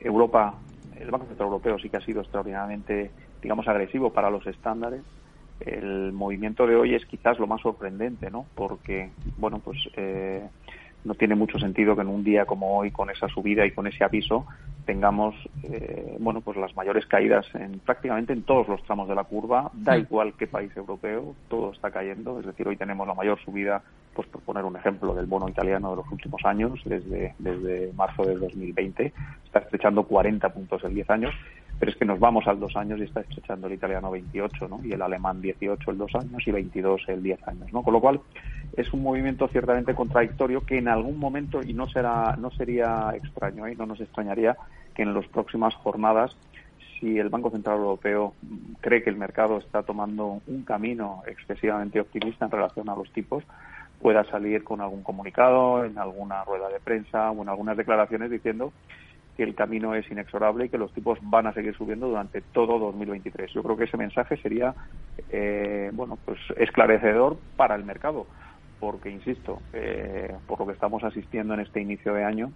[0.00, 0.54] Europa,
[0.96, 3.10] el Banco Central Europeo sí que ha sido extraordinariamente,
[3.42, 5.02] digamos, agresivo para los estándares.
[5.60, 8.46] El movimiento de hoy es quizás lo más sorprendente, ¿no?
[8.54, 10.48] Porque, bueno, pues eh,
[11.04, 13.86] no tiene mucho sentido que en un día como hoy, con esa subida y con
[13.86, 14.46] ese aviso,
[14.84, 15.34] tengamos
[15.64, 19.70] eh, bueno pues las mayores caídas en prácticamente en todos los tramos de la curva
[19.74, 22.38] da igual qué país europeo todo está cayendo.
[22.40, 23.82] Es decir hoy tenemos la mayor subida
[24.14, 28.24] pues por poner un ejemplo del bono italiano de los últimos años desde desde marzo
[28.24, 29.12] de 2020
[29.44, 31.34] está estrechando 40 puntos en 10 años
[31.82, 34.80] pero es que nos vamos al dos años y está estrechando el italiano 28 ¿no?
[34.84, 37.82] y el alemán 18 el dos años y 22 el 10 años ¿no?
[37.82, 38.20] con lo cual
[38.76, 43.66] es un movimiento ciertamente contradictorio que en algún momento y no será no sería extraño
[43.66, 43.74] y ¿eh?
[43.76, 44.56] no nos extrañaría
[44.94, 46.36] que en las próximas jornadas
[47.00, 48.34] si el Banco Central Europeo
[48.80, 53.42] cree que el mercado está tomando un camino excesivamente optimista en relación a los tipos,
[54.00, 58.72] pueda salir con algún comunicado, en alguna rueda de prensa o en algunas declaraciones diciendo
[59.36, 62.78] que el camino es inexorable y que los tipos van a seguir subiendo durante todo
[62.78, 63.52] 2023.
[63.52, 64.74] Yo creo que ese mensaje sería,
[65.30, 68.26] eh, bueno, pues esclarecedor para el mercado,
[68.78, 72.52] porque insisto, eh, por lo que estamos asistiendo en este inicio de año,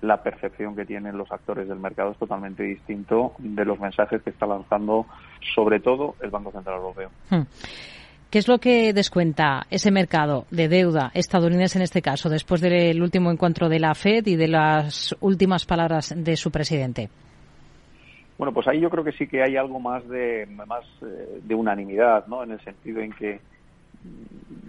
[0.00, 4.30] la percepción que tienen los actores del mercado es totalmente distinto de los mensajes que
[4.30, 5.06] está lanzando
[5.54, 7.10] sobre todo el Banco Central Europeo.
[7.30, 7.42] Hmm.
[8.30, 13.00] ¿Qué es lo que descuenta ese mercado de deuda estadounidense en este caso, después del
[13.00, 17.08] último encuentro de la Fed y de las últimas palabras de su presidente?
[18.36, 21.54] Bueno, pues ahí yo creo que sí que hay algo más de más eh, de
[21.54, 22.42] unanimidad, ¿no?
[22.42, 23.40] En el sentido en que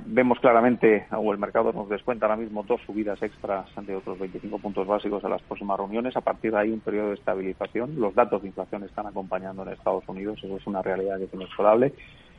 [0.06, 4.60] vemos claramente, o el mercado nos descuenta ahora mismo dos subidas extras de otros 25
[4.60, 6.16] puntos básicos a las próximas reuniones.
[6.16, 8.00] A partir de ahí, un periodo de estabilización.
[8.00, 11.34] Los datos de inflación están acompañando en Estados Unidos, eso es una realidad que es
[11.34, 11.94] inexorable.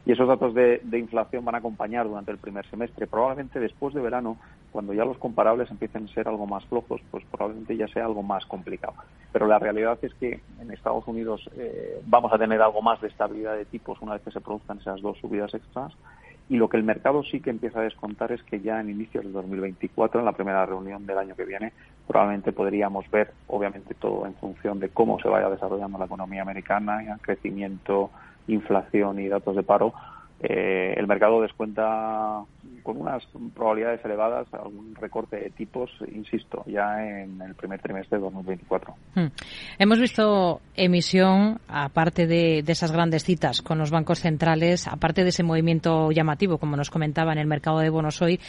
[0.07, 3.07] Y esos datos de, inflación van a acompañar durante el primer semestre.
[3.07, 4.39] Probablemente después de verano,
[4.73, 8.23] cuando ya los comparables empiecen a ser algo más flojos, pues probablemente ya sea algo
[8.23, 8.95] más complicado.
[9.33, 13.09] Pero la realidad es que en Estados Unidos eh, vamos a tener algo más de
[13.09, 15.93] estabilidad de tipos una vez que se produzcan esas dos subidas extras
[16.51, 19.25] y lo que el mercado sí que empieza a descontar es que ya en inicios
[19.25, 21.73] de 2024, en la primera reunión del año que viene,
[22.07, 27.19] probablemente podríamos ver, obviamente todo en función de cómo se vaya desarrollando la economía americana,
[27.21, 28.11] crecimiento,
[28.49, 29.95] inflación y datos de paro,
[30.41, 32.45] eh, el mercado descuenta
[32.89, 33.23] con unas
[33.55, 38.95] probabilidades elevadas a un recorte de tipos, insisto, ya en el primer trimestre de 2024.
[39.15, 39.27] Hmm.
[39.79, 45.43] Hemos visto emisión, aparte de, esas grandes citas con los bancos centrales, aparte de ese
[45.43, 48.41] movimiento llamativo, como nos comentaba en el mercado de bonos hoy,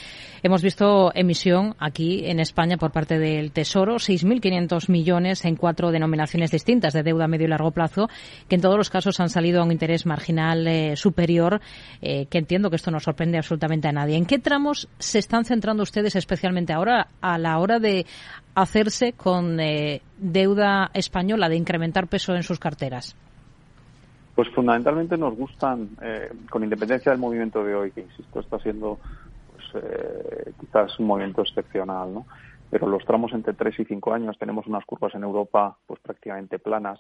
[0.42, 6.52] hemos visto emisión aquí en España por parte del Tesoro, 6.500 millones en cuatro denominaciones
[6.52, 8.08] distintas de deuda a medio y largo plazo,
[8.48, 11.60] que en todos los casos han salido a un interés marginal eh, superior,
[12.02, 14.18] eh, que entiendo que esto no sorprende absolutamente a nadie.
[14.18, 18.06] ¿En qué tramos se están centrando ustedes especialmente ahora a la hora de
[18.56, 23.16] hacerse con eh, deuda española, de incrementar peso en sus carteras?
[24.36, 28.98] Pues fundamentalmente nos gustan, eh, con independencia del movimiento de hoy, que insisto, está siendo
[29.52, 32.26] pues, eh, quizás un movimiento excepcional, ¿no?
[32.70, 36.60] Pero los tramos entre 3 y 5 años tenemos unas curvas en Europa pues prácticamente
[36.60, 37.00] planas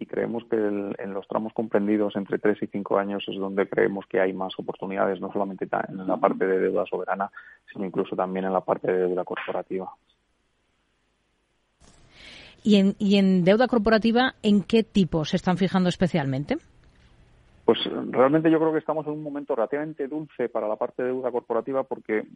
[0.00, 4.06] y creemos que en los tramos comprendidos entre 3 y 5 años es donde creemos
[4.06, 7.30] que hay más oportunidades, no solamente en la parte de deuda soberana,
[7.72, 9.90] sino incluso también en la parte de deuda corporativa.
[12.62, 16.58] ¿Y en, y en deuda corporativa, en qué tipo se están fijando especialmente?
[17.64, 17.78] Pues
[18.10, 21.30] realmente yo creo que estamos en un momento relativamente dulce para la parte de deuda
[21.30, 22.26] corporativa porque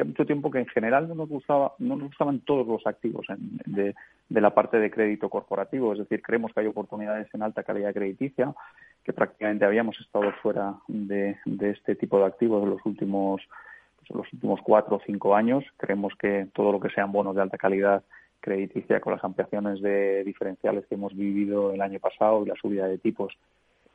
[0.00, 3.26] hacía mucho tiempo que en general no nos gustaba, no nos gustaban todos los activos
[3.66, 3.94] de,
[4.28, 8.54] la parte de crédito corporativo, es decir, creemos que hay oportunidades en alta calidad crediticia,
[9.04, 13.42] que prácticamente habíamos estado fuera de, este tipo de activos en los últimos
[13.98, 15.64] pues, los últimos cuatro o cinco años.
[15.76, 18.02] Creemos que todo lo que sean bonos de alta calidad
[18.40, 22.86] crediticia con las ampliaciones de diferenciales que hemos vivido el año pasado y la subida
[22.86, 23.36] de tipos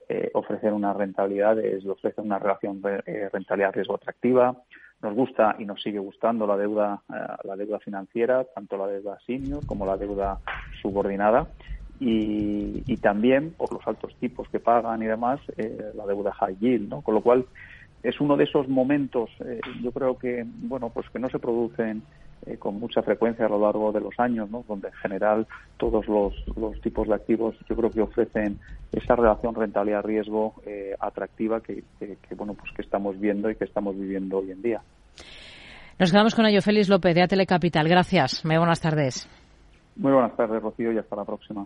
[0.07, 4.55] eh, ofrecer una rentabilidad, es, ofrece una relación eh, rentabilidad-riesgo atractiva.
[5.01, 9.17] Nos gusta y nos sigue gustando la deuda, eh, la deuda financiera, tanto la deuda
[9.25, 10.39] senior como la deuda
[10.81, 11.47] subordinada.
[11.99, 16.57] Y, y también por los altos tipos que pagan y demás, eh, la deuda high
[16.59, 17.01] yield, ¿no?
[17.01, 17.45] Con lo cual
[18.03, 19.31] es uno de esos momentos,
[19.81, 22.03] yo creo que, bueno, pues que no se producen
[22.45, 24.63] eh, con mucha frecuencia a lo largo de los años, ¿no?
[24.67, 26.33] donde en general todos los,
[26.81, 28.59] tipos de activos yo creo que ofrecen
[28.91, 31.83] esa relación rentabilidad-riesgo eh, atractiva que,
[32.35, 34.81] bueno pues que estamos viendo y que estamos viviendo hoy en día.
[35.97, 37.87] Nos quedamos con ello, Félix López, de Telecapital.
[37.87, 38.43] Gracias.
[38.43, 39.29] Muy buenas tardes.
[39.95, 41.65] Muy buenas tardes, Rocío, y hasta la próxima.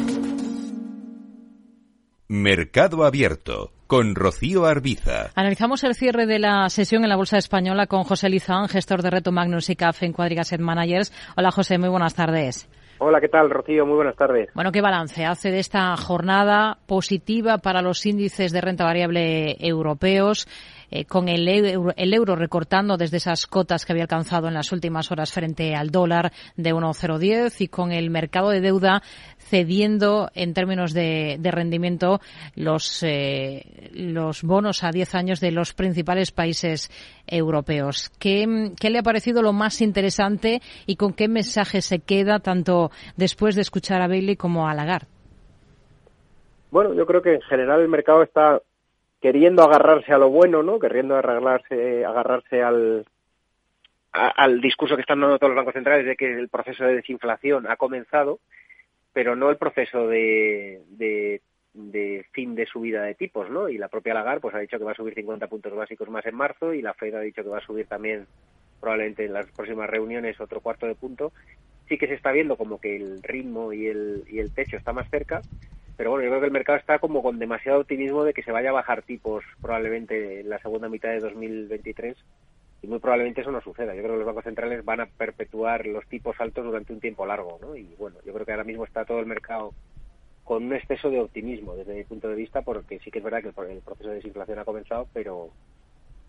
[2.31, 5.31] Mercado Abierto con Rocío Arbiza.
[5.35, 9.09] Analizamos el cierre de la sesión en la Bolsa Española con José Lizán, gestor de
[9.09, 11.11] Reto Magnus y CAF en Cuadriga Asset Managers.
[11.35, 12.69] Hola José, muy buenas tardes.
[12.99, 13.85] Hola, ¿qué tal, Rocío?
[13.85, 14.49] Muy buenas tardes.
[14.53, 20.47] Bueno, ¿qué balance hace de esta jornada positiva para los índices de renta variable europeos?
[20.91, 24.73] Eh, con el euro, el euro recortando desde esas cotas que había alcanzado en las
[24.73, 29.01] últimas horas frente al dólar de 1,010 y con el mercado de deuda
[29.37, 32.19] cediendo en términos de, rendimiento
[32.55, 36.89] los, eh, los bonos a 10 años de los principales países
[37.25, 38.09] europeos.
[38.19, 42.91] ¿Qué, ¿Qué le ha parecido lo más interesante y con qué mensaje se queda tanto
[43.15, 45.07] después de escuchar a Bailey como a Lagarde?
[46.69, 48.61] Bueno, yo creo que en general el mercado está
[49.21, 50.79] queriendo agarrarse a lo bueno, ¿no?
[50.79, 53.05] Queriendo agarrarse, agarrarse al,
[54.11, 57.67] al discurso que están dando todos los bancos centrales de que el proceso de desinflación
[57.69, 58.39] ha comenzado,
[59.13, 61.41] pero no el proceso de, de,
[61.73, 63.69] de, fin de subida de tipos, ¿no?
[63.69, 66.25] Y la propia Lagarde pues ha dicho que va a subir 50 puntos básicos más
[66.25, 68.25] en marzo y la Fed ha dicho que va a subir también
[68.79, 71.31] probablemente en las próximas reuniones otro cuarto de punto.
[71.87, 74.93] Sí que se está viendo como que el ritmo y el, y el techo está
[74.93, 75.41] más cerca,
[76.01, 78.51] pero bueno, yo creo que el mercado está como con demasiado optimismo de que se
[78.51, 82.17] vaya a bajar tipos probablemente en la segunda mitad de 2023
[82.81, 83.93] y muy probablemente eso no suceda.
[83.93, 87.23] Yo creo que los bancos centrales van a perpetuar los tipos altos durante un tiempo
[87.27, 87.75] largo, ¿no?
[87.75, 89.75] Y bueno, yo creo que ahora mismo está todo el mercado
[90.43, 93.43] con un exceso de optimismo desde mi punto de vista, porque sí que es verdad
[93.43, 95.51] que el proceso de desinflación ha comenzado, pero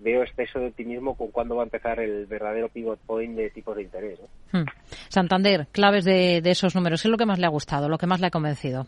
[0.01, 3.75] veo exceso de optimismo con cuándo va a empezar el verdadero pivot point de tipos
[3.75, 4.21] de interés.
[4.53, 4.65] Hmm.
[5.09, 7.97] Santander, claves de, de esos números, ¿qué es lo que más le ha gustado, lo
[7.97, 8.87] que más le ha convencido?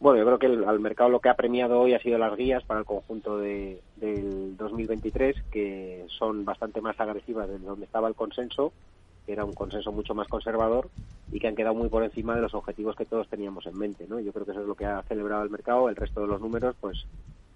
[0.00, 2.62] Bueno, yo creo que al mercado lo que ha premiado hoy ha sido las guías
[2.62, 8.14] para el conjunto de, del 2023, que son bastante más agresivas de donde estaba el
[8.14, 8.72] consenso,
[9.26, 10.88] que era un consenso mucho más conservador
[11.32, 14.06] y que han quedado muy por encima de los objetivos que todos teníamos en mente.
[14.08, 14.20] ¿no?
[14.20, 15.88] Yo creo que eso es lo que ha celebrado el mercado.
[15.88, 17.04] El resto de los números, pues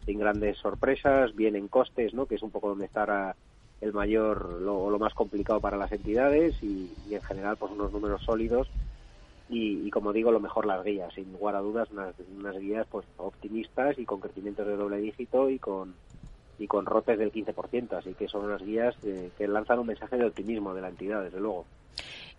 [0.05, 2.27] sin grandes sorpresas, bien en costes, ¿no?
[2.27, 3.37] que es un poco donde está
[3.81, 8.23] el mayor, lo, lo más complicado para las entidades y, en general pues unos números
[8.23, 8.69] sólidos
[9.53, 12.87] y, y, como digo, lo mejor las guías, sin lugar a dudas, unas, unas guías
[12.91, 15.95] pues optimistas y con crecimientos de doble dígito y con
[16.59, 20.17] y con rotes del 15%, así que son unas guías eh, que lanzan un mensaje
[20.17, 21.67] de optimismo de la entidad, desde luego.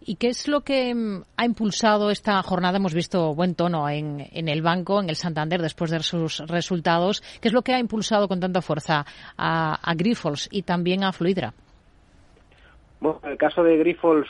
[0.02, 2.78] ¿Y qué es lo que mm, ha impulsado esta jornada?
[2.78, 7.22] Hemos visto buen tono en, en, el banco, en el Santander, después de sus resultados.
[7.42, 9.06] ¿Qué es lo que ha impulsado con tanta fuerza
[9.38, 11.54] a, a Grifols y también a Fluidra?
[13.02, 14.30] Bueno, en el caso de Grifols,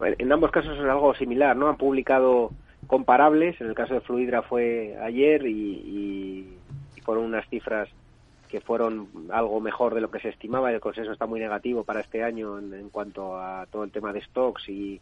[0.00, 1.68] en ambos casos es algo similar, ¿no?
[1.68, 2.50] Han publicado
[2.86, 3.60] comparables.
[3.60, 6.58] En el caso de Fluidra fue ayer y, y,
[7.02, 7.88] fueron unas cifras
[8.48, 10.72] que fueron algo mejor de lo que se estimaba.
[10.72, 14.12] El consenso está muy negativo para este año en, en cuanto a todo el tema
[14.12, 15.00] de stocks y,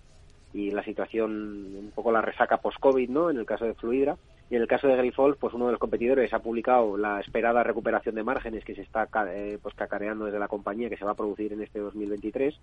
[0.55, 1.31] la situación,
[1.79, 3.31] un poco la resaca post-COVID, ¿no?
[3.31, 4.17] En el caso de Fluidra.
[4.51, 7.63] Y en el caso de Grifols, pues uno de los competidores ha publicado la esperada
[7.63, 11.13] recuperación de márgenes que se está eh, pues cacareando desde la compañía que se va
[11.13, 12.55] a producir en este 2023.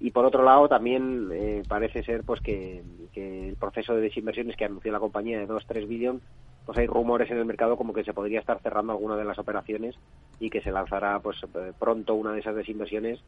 [0.00, 2.82] Y por otro lado, también eh, parece ser pues que,
[3.14, 6.22] el proceso de desinversiones que anunció la compañía de 2-3 billones
[6.64, 9.38] pues hay rumores en el mercado como que se podría estar cerrando alguna de las
[9.38, 9.96] operaciones
[10.38, 11.38] y que se lanzará pues
[11.78, 13.20] pronto una de esas desinversiones.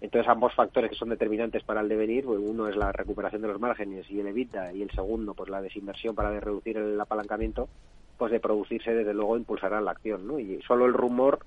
[0.00, 3.48] Entonces ambos factores que son determinantes para el devenir, pues, uno es la recuperación de
[3.48, 7.68] los márgenes y el EBITDA y el segundo pues la desinversión para reducir el apalancamiento,
[8.16, 10.38] pues de producirse desde luego impulsará la acción, ¿no?
[10.38, 11.40] Y solo el rumor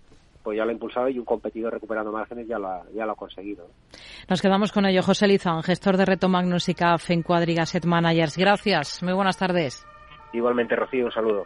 [0.43, 3.13] pues ya lo ha impulsado y un competidor recuperando márgenes ya lo ha, ya lo
[3.13, 3.67] ha conseguido.
[4.29, 5.01] Nos quedamos con ello.
[5.01, 8.37] José Lizán, gestor de Reto Magnus y CAF en Quadriga Managers.
[8.37, 9.03] Gracias.
[9.03, 9.85] Muy buenas tardes.
[10.33, 11.45] Igualmente, Rocío, un saludo.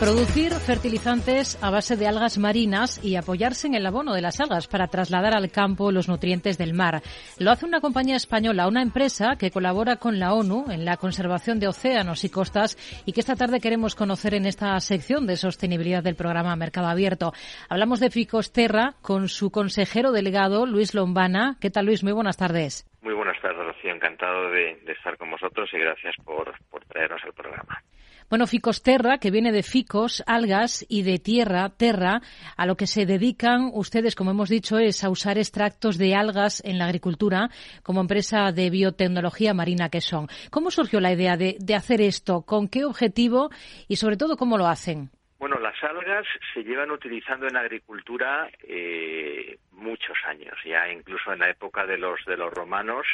[0.00, 4.68] Producir fertilizantes a base de algas marinas y apoyarse en el abono de las algas
[4.68, 7.02] para trasladar al campo los nutrientes del mar.
[7.40, 11.58] Lo hace una compañía española, una empresa que colabora con la ONU en la conservación
[11.58, 12.76] de océanos y costas
[13.06, 17.32] y que esta tarde queremos conocer en esta sección de sostenibilidad del programa Mercado Abierto.
[17.68, 21.56] Hablamos de Ficosterra con su consejero delegado, Luis Lombana.
[21.60, 22.04] ¿Qué tal, Luis?
[22.04, 22.88] Muy buenas tardes.
[23.02, 23.90] Muy buenas tardes, Rocío.
[23.92, 27.82] Encantado de, estar con vosotros y gracias por, por traernos al programa.
[28.30, 32.20] Bueno, Ficosterra, que viene de ficos, algas y de tierra, terra,
[32.58, 36.62] a lo que se dedican ustedes, como hemos dicho, es a usar extractos de algas
[36.62, 37.48] en la agricultura
[37.82, 40.26] como empresa de biotecnología marina que son.
[40.50, 42.42] ¿Cómo surgió la idea de, hacer esto?
[42.42, 43.48] ¿Con qué objetivo?
[43.88, 45.08] Y sobre todo, ¿cómo lo hacen?
[45.38, 51.48] Bueno, las algas se llevan utilizando en agricultura eh, muchos años, ya incluso en la
[51.48, 53.06] época de los de los romanos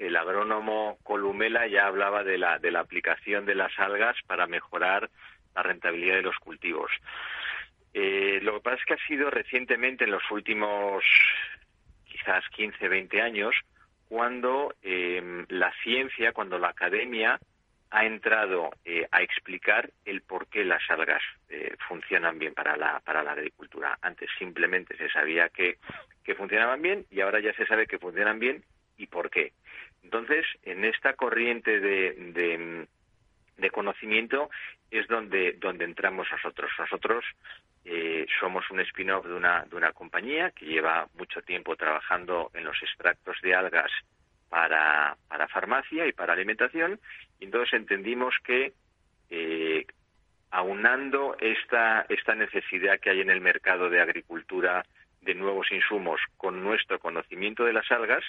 [0.00, 5.10] el agrónomo Columela ya hablaba de la, de la aplicación de las algas para mejorar
[5.54, 6.90] la rentabilidad de los cultivos.
[7.92, 11.04] Eh, lo que pasa es que ha sido recientemente, en los últimos
[12.04, 13.54] quizás 15, 20 años,
[14.08, 17.38] cuando eh, la ciencia, cuando la academia
[17.90, 23.00] ha entrado eh, a explicar el por qué las algas eh, funcionan bien para la,
[23.00, 23.98] para la agricultura.
[24.00, 25.76] Antes simplemente se sabía que,
[26.24, 28.64] que funcionaban bien y ahora ya se sabe que funcionan bien
[28.96, 29.52] y por qué.
[30.02, 32.86] Entonces, en esta corriente de,
[33.56, 34.50] de, conocimiento
[34.90, 36.70] es donde, donde entramos nosotros.
[36.78, 37.24] Nosotros
[37.84, 42.64] eh, somos un spin-off de una, de una compañía que lleva mucho tiempo trabajando en
[42.64, 43.90] los extractos de algas
[44.48, 46.98] para, para farmacia y para alimentación,
[47.38, 48.72] y entonces entendimos que
[49.30, 49.86] eh,
[50.50, 54.84] aunando esta, esta necesidad que hay en el mercado de agricultura
[55.20, 58.24] de nuevos insumos con nuestro conocimiento de las algas,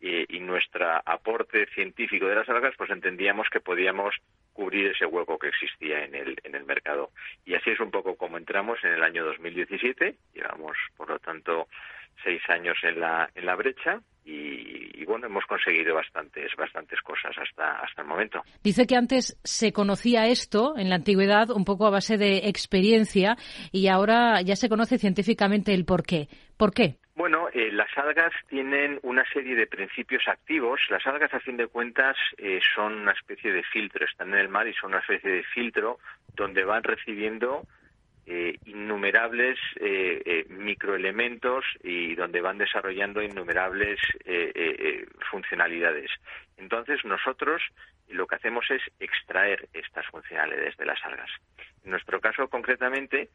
[0.00, 4.14] y, y nuestro aporte científico de las algas, pues entendíamos que podíamos
[4.52, 7.10] cubrir ese hueco que existía en el, en el mercado.
[7.44, 10.16] Y así es un poco como entramos en el año 2017.
[10.34, 11.68] Llevamos, por lo tanto,
[12.22, 17.32] seis años en la, en la brecha y, y, bueno, hemos conseguido bastantes, bastantes cosas
[17.38, 18.42] hasta, hasta el momento.
[18.62, 23.36] Dice que antes se conocía esto en la antigüedad un poco a base de experiencia
[23.72, 26.28] y ahora ya se conoce científicamente el por qué.
[26.56, 26.99] ¿Por qué?
[27.20, 30.80] Bueno, eh, las algas tienen una serie de principios activos.
[30.88, 34.06] Las algas, a fin de cuentas, eh, son una especie de filtro.
[34.06, 35.98] Están en el mar y son una especie de filtro
[36.34, 37.66] donde van recibiendo
[38.32, 43.98] eh, innumerables eh, eh, microelementos y donde van desarrollando innumerables
[45.30, 46.10] funcionalidades.
[46.56, 47.60] Entonces nosotros
[48.08, 51.28] lo que hacemos es extraer estas funcionalidades de las algas.
[51.84, 53.30] En nuestro caso concretamente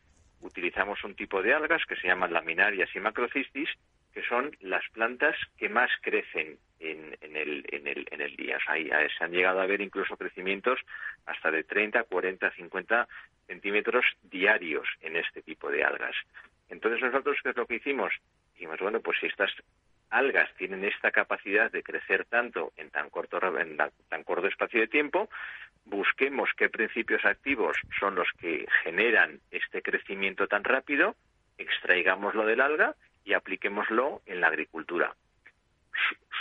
[0.46, 3.70] utilizamos un tipo de algas que se llaman laminarias y macrocistis,
[4.14, 8.58] que son las plantas que más crecen en, el, en, el, en el día.
[8.66, 10.80] se han llegado a ver incluso crecimientos
[11.26, 13.08] hasta de 30, 40, 50
[13.48, 16.16] centímetros diarios en este tipo de algas.
[16.70, 18.14] Entonces nosotros, ¿qué es lo que hicimos?
[18.54, 19.52] Dijimos, bueno, pues si estas
[20.10, 24.88] algas tienen esta capacidad de crecer tanto en tan corto, en tan corto espacio de
[24.88, 25.30] tiempo,
[25.86, 31.16] busquemos qué principios activos son los que generan este crecimiento tan rápido,
[31.58, 35.16] extraigámoslo del alga y apliquémoslo en la agricultura.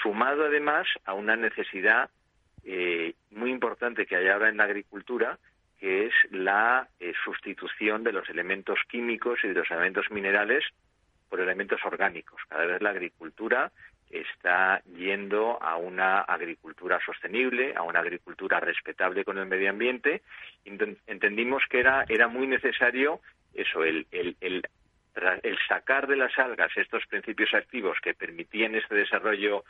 [0.02, 2.10] Sumado además a una necesidad
[2.64, 5.38] eh, muy importante que hay ahora en la agricultura,
[5.78, 10.64] que es la eh, sustitución de los elementos químicos y de los elementos minerales
[11.34, 12.40] por elementos orgánicos.
[12.48, 13.72] Cada vez la agricultura
[14.08, 20.22] está yendo a una agricultura sostenible, a una agricultura respetable con el medio ambiente.
[20.64, 23.18] Entendimos que era, era muy necesario
[23.52, 24.62] eso, el, el, el,
[25.66, 29.64] sacar de las algas estos principios activos que permitían este desarrollo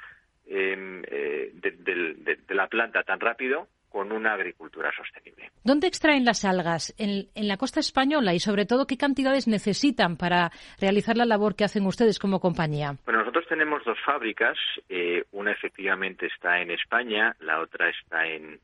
[0.47, 5.53] em, eh, de la planta tan rápido con una agricultura sostenible.
[5.63, 6.93] ¿Dónde extraen las algas?
[6.99, 11.63] ¿En, la costa española y sobre todo qué cantidades necesitan para realizar la labor que
[11.63, 12.97] hacen ustedes como compañía?
[13.05, 14.59] Bueno, nosotros tenemos dos fábricas.
[14.89, 18.59] Eh, una efectivamente está en España, la otra está en,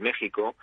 [0.00, 0.56] México.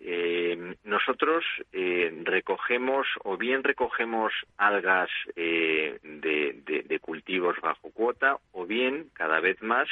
[0.00, 6.00] Eh, nosotros eh, recogemos o bien recogemos algas de,
[7.00, 9.88] cultivos bajo cuota o bien cada vez más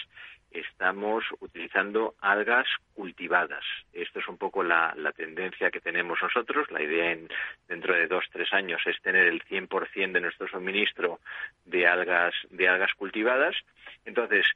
[0.50, 3.64] estamos utilizando algas cultivadas.
[3.92, 6.70] Esto es un poco la, tendencia que tenemos nosotros.
[6.70, 7.28] La idea en,
[7.68, 11.20] dentro de dos, tres años es tener el 100% de nuestro suministro
[11.64, 13.56] de algas, de algas cultivadas.
[14.04, 14.46] Entonces,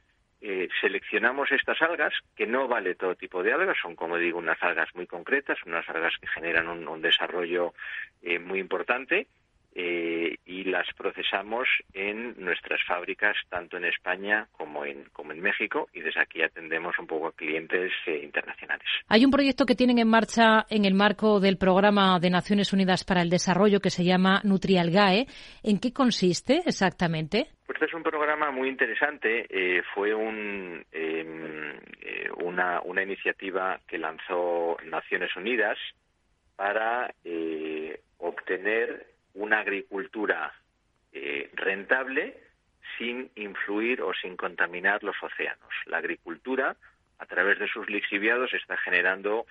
[0.41, 4.61] eh, seleccionamos estas algas, que no vale todo tipo de algas, son, como digo, unas
[4.61, 7.73] algas muy concretas, unas algas que generan un, desarrollo
[8.21, 9.27] eh, muy importante
[9.77, 15.89] eh, y las procesamos en nuestras fábricas tanto en España como en, como en México
[15.93, 18.87] y desde aquí atendemos un poco a clientes eh, internacionales.
[19.09, 23.03] Hay un proyecto que tienen en marcha en el marco del programa de Naciones Unidas
[23.03, 25.25] para el Desarrollo que se llama Nutrialgae.
[25.61, 27.47] ¿En qué consiste exactamente?
[27.65, 29.45] Pues este es un programa muy interesante.
[29.49, 31.79] Eh, fue un, em,
[32.45, 35.77] una, una iniciativa que lanzó Naciones Unidas
[36.55, 37.13] para
[38.19, 40.53] obtener una agricultura
[41.13, 42.37] eh, rentable
[42.97, 45.73] sin influir o sin contaminar los océanos.
[45.85, 46.75] La agricultura,
[47.19, 49.45] a través de sus lixiviados, está generando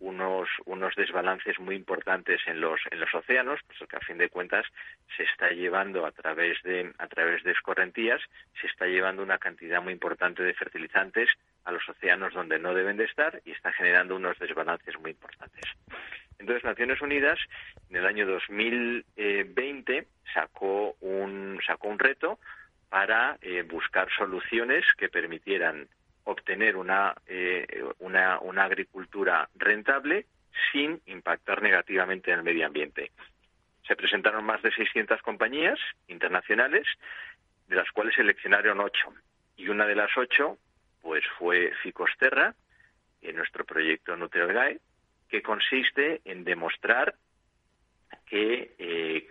[0.00, 4.64] unos, unos desbalances muy importantes en los, en los océanos, porque a fin de cuentas
[5.16, 8.20] se está llevando a través de, a través de escorrentías,
[8.60, 11.30] se está llevando una cantidad muy importante de fertilizantes
[11.68, 15.64] a los océanos donde no deben de estar y está generando unos desbalances muy importantes.
[16.38, 17.38] Entonces, Naciones Unidas
[17.90, 22.38] en el año 2020 sacó un, sacó un reto
[22.88, 25.88] para eh, buscar soluciones que permitieran
[26.24, 27.66] obtener una, eh,
[27.98, 30.24] una, una agricultura rentable
[30.72, 33.12] sin impactar negativamente en el medio ambiente.
[33.86, 36.86] Se presentaron más de 600 compañías internacionales,
[37.66, 39.12] de las cuales seleccionaron ocho.
[39.56, 40.56] Y una de las ocho,
[41.08, 42.54] pues fue Ficosterra,
[43.22, 44.78] en nuestro proyecto Nutrialgae,
[45.30, 47.14] que consiste en demostrar
[48.26, 49.26] que eh,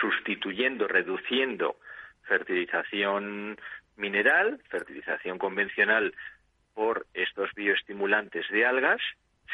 [0.00, 1.76] sustituyendo, reduciendo
[2.22, 3.60] fertilización
[3.96, 6.14] mineral, fertilización convencional
[6.72, 9.02] por estos bioestimulantes de algas,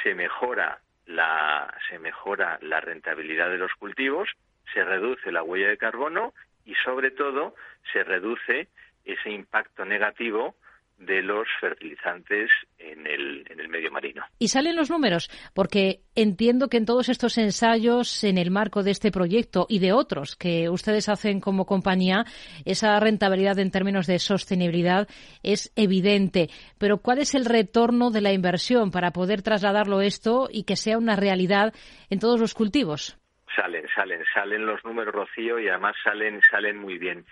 [0.04, 4.28] se mejora la, se mejora la rentabilidad de los cultivos,
[4.72, 6.34] se reduce la huella de carbono
[6.64, 7.56] y sobre todo
[7.92, 8.68] se reduce
[9.04, 10.54] ese impacto negativo
[10.98, 14.24] de los fertilizantes en el, en el medio marino.
[14.38, 18.90] Y salen los números, porque entiendo que en todos estos ensayos, en el marco de
[18.90, 22.24] este proyecto y de otros que ustedes hacen como compañía,
[22.64, 25.08] esa rentabilidad en términos de sostenibilidad
[25.42, 26.48] es evidente.
[26.78, 30.98] Pero ¿cuál es el retorno de la inversión para poder trasladarlo esto y que sea
[30.98, 31.72] una realidad
[32.10, 33.16] en todos los cultivos?
[33.54, 37.24] Salen, salen, salen los números, Rocío, y además salen, salen muy bien.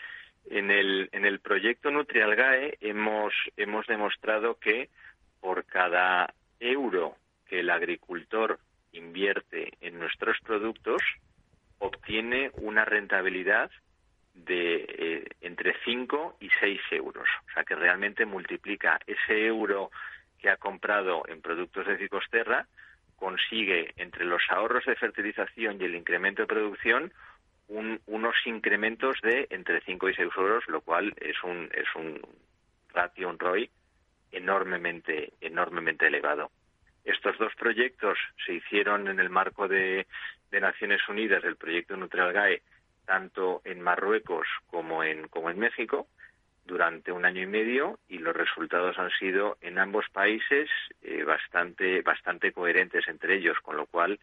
[0.48, 4.90] En el, en el proyecto Nutrialgae hemos, hemos demostrado que
[5.40, 7.16] por cada euro
[7.46, 8.58] que el agricultor
[8.92, 11.02] invierte en nuestros productos,
[11.78, 13.70] obtiene una rentabilidad
[14.34, 17.28] de eh, entre 5 y 6 euros.
[17.48, 19.90] O sea que realmente multiplica ese euro
[20.38, 22.66] que ha comprado en productos de Cicosterra
[23.16, 27.12] consigue entre los ahorros de fertilización y el incremento de producción
[27.68, 32.20] unos incrementos de entre 5 y 6 euros, lo cual es un, es un
[32.92, 33.70] ratio, un ROI
[34.32, 36.50] enormemente, enormemente elevado.
[37.04, 40.06] Estos dos proyectos se hicieron en el marco de,
[40.50, 42.62] Naciones Unidas, el proyecto Nutrialgae,
[43.04, 46.06] tanto en Marruecos como en, como en México,
[46.64, 50.68] durante un año y medio y los resultados han sido en ambos países
[51.02, 54.18] eh, bastante bastante coherentes entre ellos, con lo cual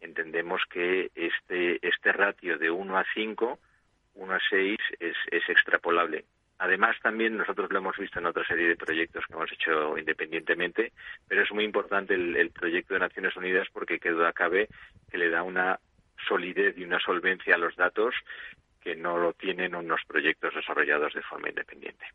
[0.00, 3.58] entendemos que este este ratio de 1 a 5,
[4.14, 5.16] 1 a 6 es,
[5.48, 6.24] extrapolable.
[6.58, 10.92] Además, también nosotros lo hemos visto en otra serie de proyectos que hemos hecho independientemente,
[11.28, 14.68] pero es muy importante el, el proyecto de Naciones Unidas porque, que duda cabe,
[15.10, 15.78] que le da una
[16.26, 18.14] solidez y una solvencia a los datos
[18.80, 22.06] que no lo tienen unos proyectos desarrollados de forma independiente.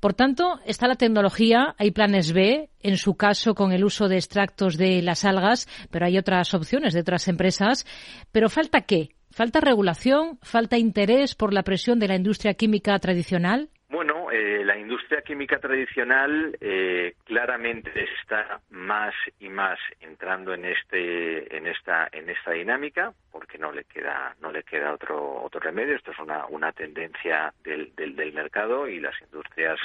[0.00, 4.16] Por tanto, está la tecnología, hay planes B, en su caso con el uso de
[4.16, 7.86] extractos de las algas, pero hay otras opciones de otras empresas.
[8.32, 9.10] Pero falta qué?
[9.30, 10.38] ¿Falta regulación?
[10.42, 13.68] ¿Falta interés por la presión de la industria química tradicional?
[13.88, 21.56] Bueno, eh, la industria química tradicional eh, claramente está más y más entrando en este,
[21.56, 25.96] en esta, en esta dinámica, porque no le queda, no le queda otro, otro remedio.
[25.96, 29.80] Esto es una, una tendencia del, del, mercado y las industrias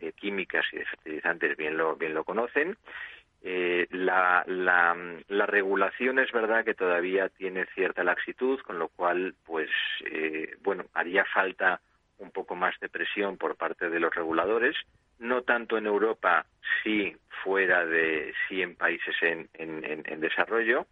[0.00, 2.76] eh, químicas y de fertilizantes bien lo, bien lo conocen.
[3.42, 4.96] Eh, la, la,
[5.28, 9.70] la, regulación es verdad que todavía tiene cierta laxitud, con lo cual, pues,
[10.10, 11.80] eh, bueno, haría falta
[12.18, 14.76] un poco más de presión por parte de los reguladores,
[15.18, 16.46] no tanto en Europa,
[16.82, 20.86] sí fuera de, sí en países en, en, desarrollo.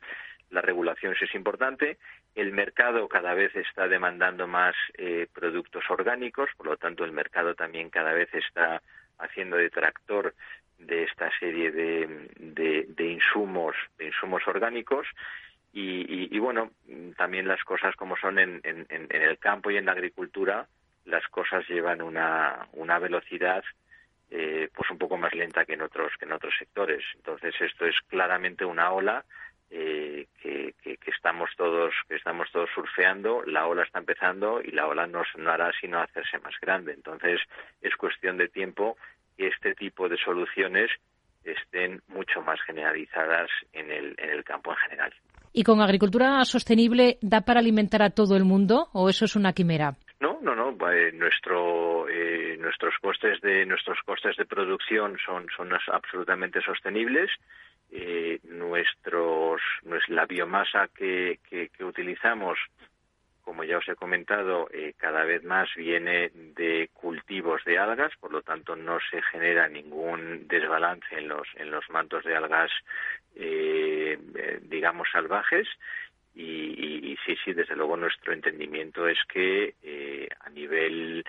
[0.50, 1.98] La regulación es importante.
[2.34, 7.54] El mercado cada vez está demandando más eh, productos orgánicos, por lo tanto el mercado
[7.54, 8.82] también cada vez está
[9.18, 10.34] haciendo detractor
[10.78, 15.06] de esta serie de, de, insumos, de insumos orgánicos.
[15.72, 16.70] Y, y, bueno,
[17.16, 20.66] también las cosas como son en, en, en el campo y en la agricultura,
[21.04, 23.64] las cosas llevan una, una velocidad
[24.30, 27.86] eh, pues un poco más lenta que en otros que en otros sectores entonces esto
[27.86, 29.24] es claramente una ola
[29.70, 30.74] eh, que,
[31.06, 35.50] estamos todos que estamos todos surfeando la ola está empezando y la ola no, no
[35.50, 37.40] hará sino hacerse más grande entonces
[37.80, 38.96] es cuestión de tiempo
[39.36, 40.90] que este tipo de soluciones
[41.44, 45.12] estén mucho más generalizadas en el, en el campo en general.
[45.52, 49.52] ¿Y con agricultura sostenible da para alimentar a todo el mundo o eso es una
[49.52, 49.96] quimera?
[50.22, 50.92] No, no, no.
[50.92, 55.48] Eh, nuestro, eh, nuestros costes de nuestros costes de producción son
[55.88, 57.28] absolutamente sostenibles.
[57.90, 59.60] Eh, nuestros,
[60.06, 61.40] la biomasa que,
[61.80, 62.56] utilizamos,
[63.40, 68.30] como ya os he comentado, eh, cada vez más viene de cultivos de algas, por
[68.30, 72.70] lo tanto no se genera ningún desbalance en los en los mantos de algas,
[74.70, 75.66] digamos salvajes
[76.34, 81.24] y, sí, sí, desde luego nuestro entendimiento es que eh, a nivel,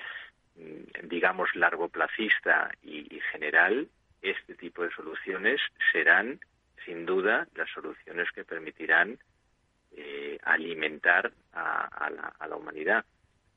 [0.56, 3.88] mm, digamos, largo placista y, general,
[4.22, 5.60] este tipo de soluciones
[5.92, 6.40] serán,
[6.86, 9.18] sin duda, las soluciones que permitirán
[9.92, 12.10] eh, alimentar a,
[12.48, 13.06] la, humanidad.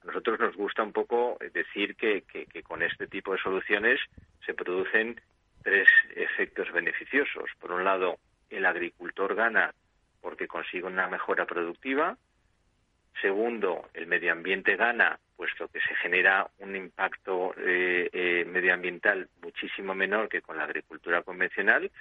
[0.03, 4.01] A nosotros nos gusta un poco decir que, que, con este tipo de soluciones
[4.45, 5.21] se producen
[5.63, 7.51] tres efectos beneficiosos.
[7.61, 8.19] Por un lado,
[8.51, 9.73] el agricultor gana
[10.27, 12.19] porque consigue una mejora productiva.
[13.23, 19.95] Segundo, el medio ambiente gana, puesto que se genera un impacto eh, eh, medioambiental muchísimo
[19.95, 21.93] menor que con la agricultura convencional.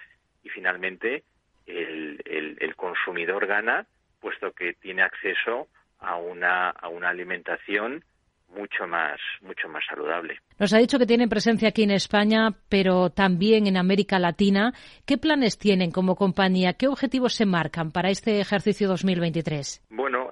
[0.42, 1.24] Y finalmente,
[1.68, 3.86] el, el consumidor gana,
[4.20, 5.68] puesto que tiene acceso
[6.00, 8.04] a una, a una alimentación
[8.48, 10.40] mucho más, mucho más saludable.
[10.58, 14.74] Nos ha dicho que tienen presencia aquí en España, pero también en América Latina.
[15.06, 16.74] ¿Qué planes tienen como compañía?
[16.74, 19.84] ¿Qué objetivos se marcan para este ejercicio 2023?
[19.90, 20.25] Bueno,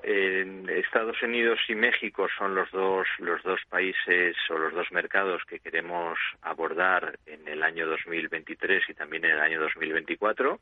[0.69, 5.59] Estados Unidos y México son los dos, los dos países o los dos mercados que
[5.59, 10.59] queremos abordar en el año 2023 y también en el año 2024.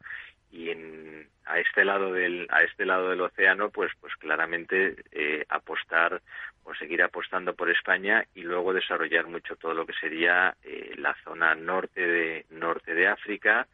[0.52, 5.46] Y en, a este lado del, a este lado del océano, pues, pues claramente eh,
[5.50, 6.22] apostar
[6.64, 11.16] o seguir apostando por España y luego desarrollar mucho todo lo que sería eh, la
[11.24, 13.68] zona norte de norte de África,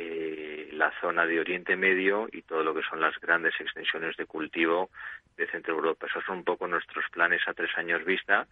[0.00, 4.26] eh, la zona de Oriente Medio y todo lo que son las grandes extensiones de
[4.26, 4.90] cultivo
[5.36, 6.06] de Centro Europa.
[6.06, 8.46] Esos son un poco nuestros planes a tres años vista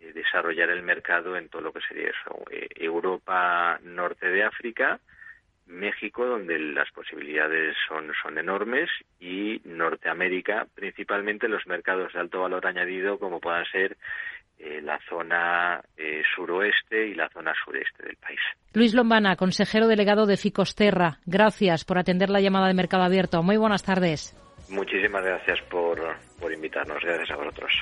[0.00, 4.98] eh, desarrollar el mercado en todo lo que sería eso, Europa, norte de África,
[5.66, 8.88] México, donde las posibilidades son, son enormes,
[9.20, 13.98] y Norteamérica, principalmente los mercados de alto valor añadido, como puedan ser
[14.62, 18.40] eh, la zona eh, suroeste y la zona sureste del país.
[18.74, 23.42] Luis Lombana, consejero delegado de Ficosterra, gracias por atender la llamada de Mercado Abierto.
[23.42, 24.36] Muy buenas tardes.
[24.68, 25.98] Muchísimas gracias por,
[26.38, 27.02] por invitarnos.
[27.02, 27.72] Gracias a vosotros.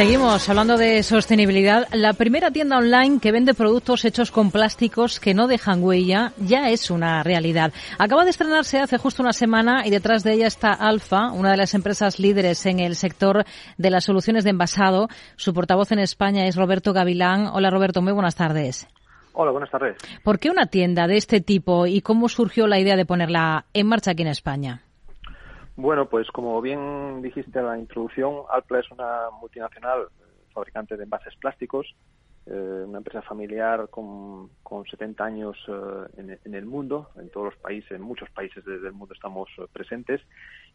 [0.00, 1.86] Seguimos hablando de sostenibilidad.
[1.92, 6.70] La primera tienda online que vende productos hechos con plásticos que no dejan huella ya
[6.70, 7.74] es una realidad.
[7.98, 11.58] Acaba de estrenarse hace justo una semana y detrás de ella está Alfa, una de
[11.58, 13.44] las empresas líderes en el sector
[13.76, 15.08] de las soluciones de envasado.
[15.36, 17.48] Su portavoz en España es Roberto Gavilán.
[17.52, 18.88] Hola Roberto, muy buenas tardes.
[19.34, 19.98] Hola, buenas tardes.
[20.24, 23.86] ¿Por qué una tienda de este tipo y cómo surgió la idea de ponerla en
[23.86, 24.80] marcha aquí en España?
[25.80, 30.08] Bueno, pues como bien dijiste en la introducción, Alpla es una multinacional
[30.52, 31.96] fabricante de envases plásticos,
[32.44, 37.56] eh, una empresa familiar con, con 70 años eh, en, el mundo, en todos los
[37.56, 40.20] países, en muchos países del mundo estamos eh, presentes.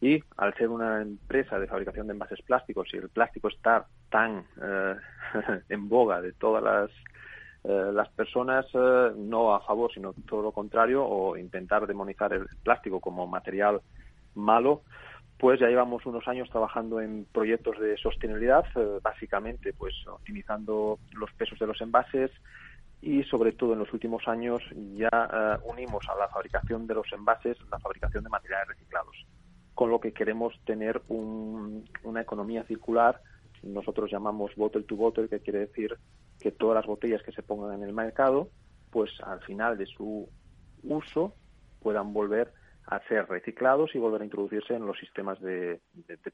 [0.00, 4.44] Y al ser una empresa de fabricación de envases plásticos y el plástico está tan
[5.68, 6.90] en boga de todas las
[7.64, 8.64] las personas
[9.16, 13.80] no a favor, sino todo lo contrario, o intentar demonizar el plástico como material
[14.36, 14.82] malo,
[15.38, 21.32] pues ya llevamos unos años trabajando en proyectos de sostenibilidad, eh, básicamente pues optimizando los
[21.32, 22.30] pesos de los envases
[23.02, 24.62] y sobre todo en los últimos años
[24.94, 29.26] ya eh, unimos a la fabricación de los envases la fabricación de materiales reciclados,
[29.74, 33.20] con lo que queremos tener una economía circular,
[33.62, 35.96] nosotros llamamos bottle to bottle, que quiere decir
[36.40, 38.48] que todas las botellas que se pongan en el mercado,
[38.90, 40.28] pues al final de su
[40.82, 41.34] uso
[41.80, 42.52] puedan volver
[42.86, 45.80] a ser reciclados y volver a introducirse en los sistemas de,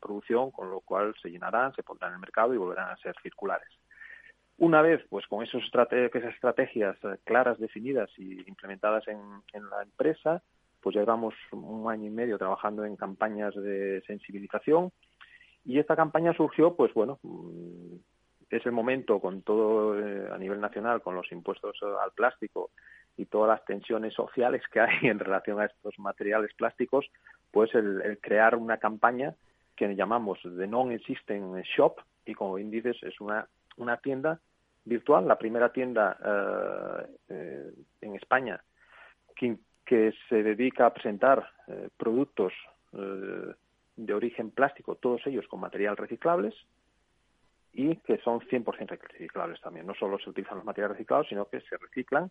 [0.01, 3.15] producción, con lo cual se llenarán, se pondrán en el mercado y volverán a ser
[3.23, 3.69] circulares.
[4.59, 9.19] Una vez, pues con esos esas estrategias eh, claras, definidas y implementadas en,
[9.71, 10.43] la empresa,
[10.81, 14.93] pues llevamos un año y medio trabajando en campañas de sensibilización
[15.65, 17.97] y esta campaña surgió, pues bueno, mm,
[18.51, 22.71] es el momento con todo eh, a nivel nacional, con los impuestos al plástico
[23.17, 27.07] y todas las tensiones sociales que hay en relación a estos materiales plásticos,
[27.51, 29.35] pues el, crear una campaña
[29.77, 33.47] que llamamos de Non-Existing Shop y como bien dices es una,
[33.77, 34.41] una tienda
[34.85, 38.63] virtual, la primera tienda eh, eh, en España
[39.37, 42.53] que, que, se dedica a presentar eh, productos
[42.93, 46.55] de origen plástico, todos ellos con material reciclables
[47.73, 49.87] y que son 100% reciclables también.
[49.87, 52.31] No solo se utilizan los materiales reciclados, sino que se reciclan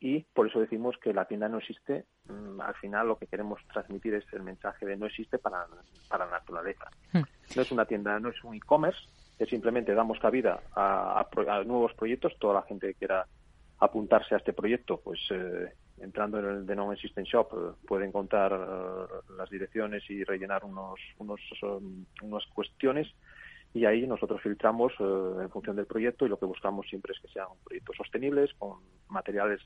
[0.00, 2.04] y por eso decimos que la tienda no existe.
[2.28, 5.66] Mm, al final lo que queremos transmitir es el mensaje de no existe para,
[6.08, 6.90] para la naturaleza.
[7.12, 7.22] Hmm.
[7.56, 9.00] No es una tienda, no es un e-commerce,
[9.38, 11.26] que simplemente damos cabida a,
[11.64, 12.36] nuevos proyectos.
[12.38, 13.26] Toda la gente que quiera
[13.80, 18.06] apuntarse a este proyecto, pues eh, entrando en el de No Existent Shop eh, puede
[18.06, 23.08] encontrar eh, las direcciones y rellenar unos, unos, um, unas cuestiones
[23.74, 27.28] y ahí nosotros filtramos en función del proyecto y lo que buscamos siempre es que
[27.28, 28.78] sean proyectos sostenibles, con
[29.08, 29.60] materiales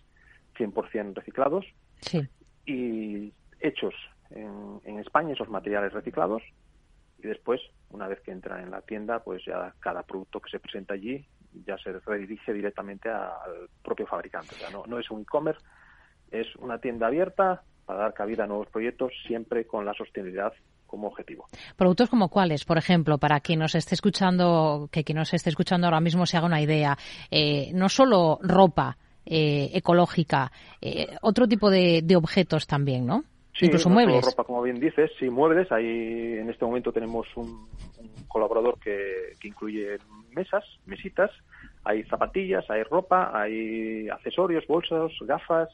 [0.58, 1.66] 100% reciclados
[2.66, 3.94] y hechos
[4.30, 6.42] en, en, España esos materiales reciclados
[7.18, 10.58] y después, una vez que entra en la tienda, pues ya cada producto que se
[10.58, 11.24] presenta allí
[11.66, 14.54] ya se redirige directamente al propio fabricante.
[14.54, 15.64] O sea, no, no es un e-commerce,
[16.30, 20.52] es una tienda abierta para dar cabida a nuevos proyectos siempre con la sostenibilidad
[20.86, 21.46] como objetivo.
[21.76, 25.86] Productos como cuáles, por ejemplo, para quien nos esté escuchando, que quien nos esté escuchando
[25.86, 26.96] ahora mismo se haga una idea,
[27.30, 30.50] eh, no solo ropa, eh, ecológica,
[30.80, 33.24] eh, otro tipo de, objetos también, ¿no?
[33.54, 34.24] Sí, Incluso muebles.
[34.24, 35.70] ropa, como bien dices, sí, muebles.
[35.70, 37.68] Ahí en este momento tenemos un,
[38.28, 39.98] colaborador que, incluye
[40.30, 41.30] mesas, mesitas,
[41.84, 45.68] hay zapatillas, hay ropa, hay accesorios, bolsas, gafas,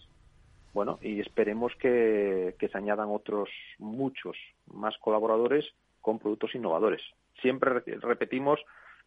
[0.75, 4.37] bueno, y esperemos que, se añadan otros muchos
[4.67, 5.65] más colaboradores
[6.01, 7.03] con productos innovadores.
[7.41, 8.61] Siempre repetimos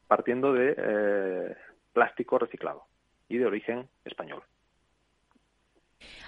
[0.07, 1.55] partiendo de eh,
[1.93, 2.90] plástico reciclado
[3.31, 4.43] y de origen español.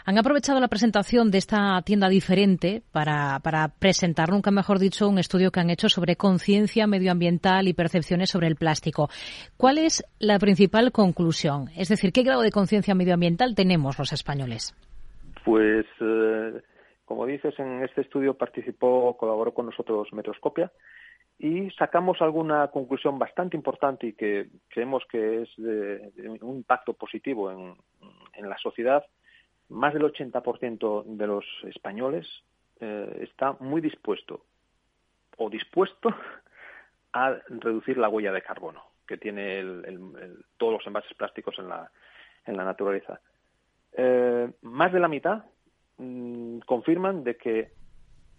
[0.05, 3.39] Han aprovechado la presentación de esta tienda diferente para,
[3.79, 8.47] presentar, nunca mejor dicho, un estudio que han hecho sobre conciencia medioambiental y percepciones sobre
[8.47, 9.09] el plástico.
[9.55, 11.69] ¿Cuál es la principal conclusión?
[11.75, 14.75] Es decir, ¿qué grado de conciencia medioambiental tenemos los españoles?
[15.45, 16.61] Pues, eh,
[17.05, 20.71] como dices, en este estudio participó, colaboró con nosotros Metroscopia
[21.37, 27.51] y sacamos alguna conclusión bastante importante y que creemos que es de, un impacto positivo
[27.51, 27.75] en,
[28.49, 29.05] la sociedad.
[29.69, 32.27] Más del 80% de los españoles
[32.79, 34.45] eh, está muy dispuesto
[35.37, 36.09] o dispuesto
[37.13, 39.63] a reducir la huella de carbono que tiene
[40.57, 41.91] todos los envases plásticos en la,
[42.45, 43.19] en la naturaleza.
[43.91, 45.43] Eh, más de la mitad
[45.97, 47.71] mm, confirman de que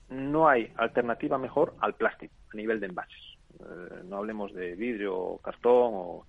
[0.09, 3.39] no hay alternativa mejor al plástico a nivel de envases.
[3.61, 6.27] Eh, no hablemos de vidrio, cartón o,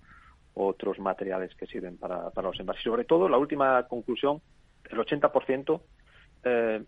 [0.58, 2.82] otros materiales que sirven para, para los envases.
[2.82, 4.40] Sobre todo, la última conclusión,
[4.90, 5.80] el 80%
[6.44, 6.82] eh,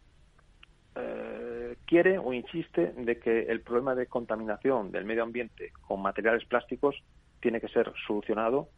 [0.94, 6.46] eh, quiere o insiste de que el problema de contaminación del medio ambiente con materiales
[6.46, 6.96] plásticos
[7.40, 8.68] tiene que ser solucionado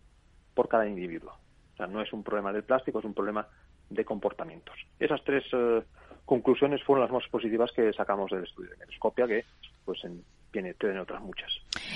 [0.54, 1.32] por cada individuo.
[1.74, 3.46] O sea, no es un problema del plástico, es un problema
[3.91, 4.74] de comportamientos.
[4.99, 5.82] Esas tres eh,
[6.24, 9.45] conclusiones fueron las más positivas que sacamos del estudio de Merescopia, que
[9.84, 10.22] pues en,
[10.53, 11.51] tiene, tiene otras muchas.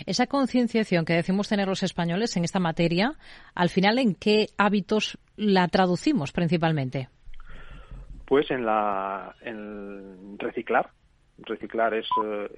[0.06, 3.14] Esa concienciación que decimos tener los españoles en esta materia,
[3.54, 7.08] al final, ¿en qué hábitos la traducimos principalmente?
[8.26, 10.90] Pues en, la, en reciclar.
[11.38, 12.48] Reciclar es, eh,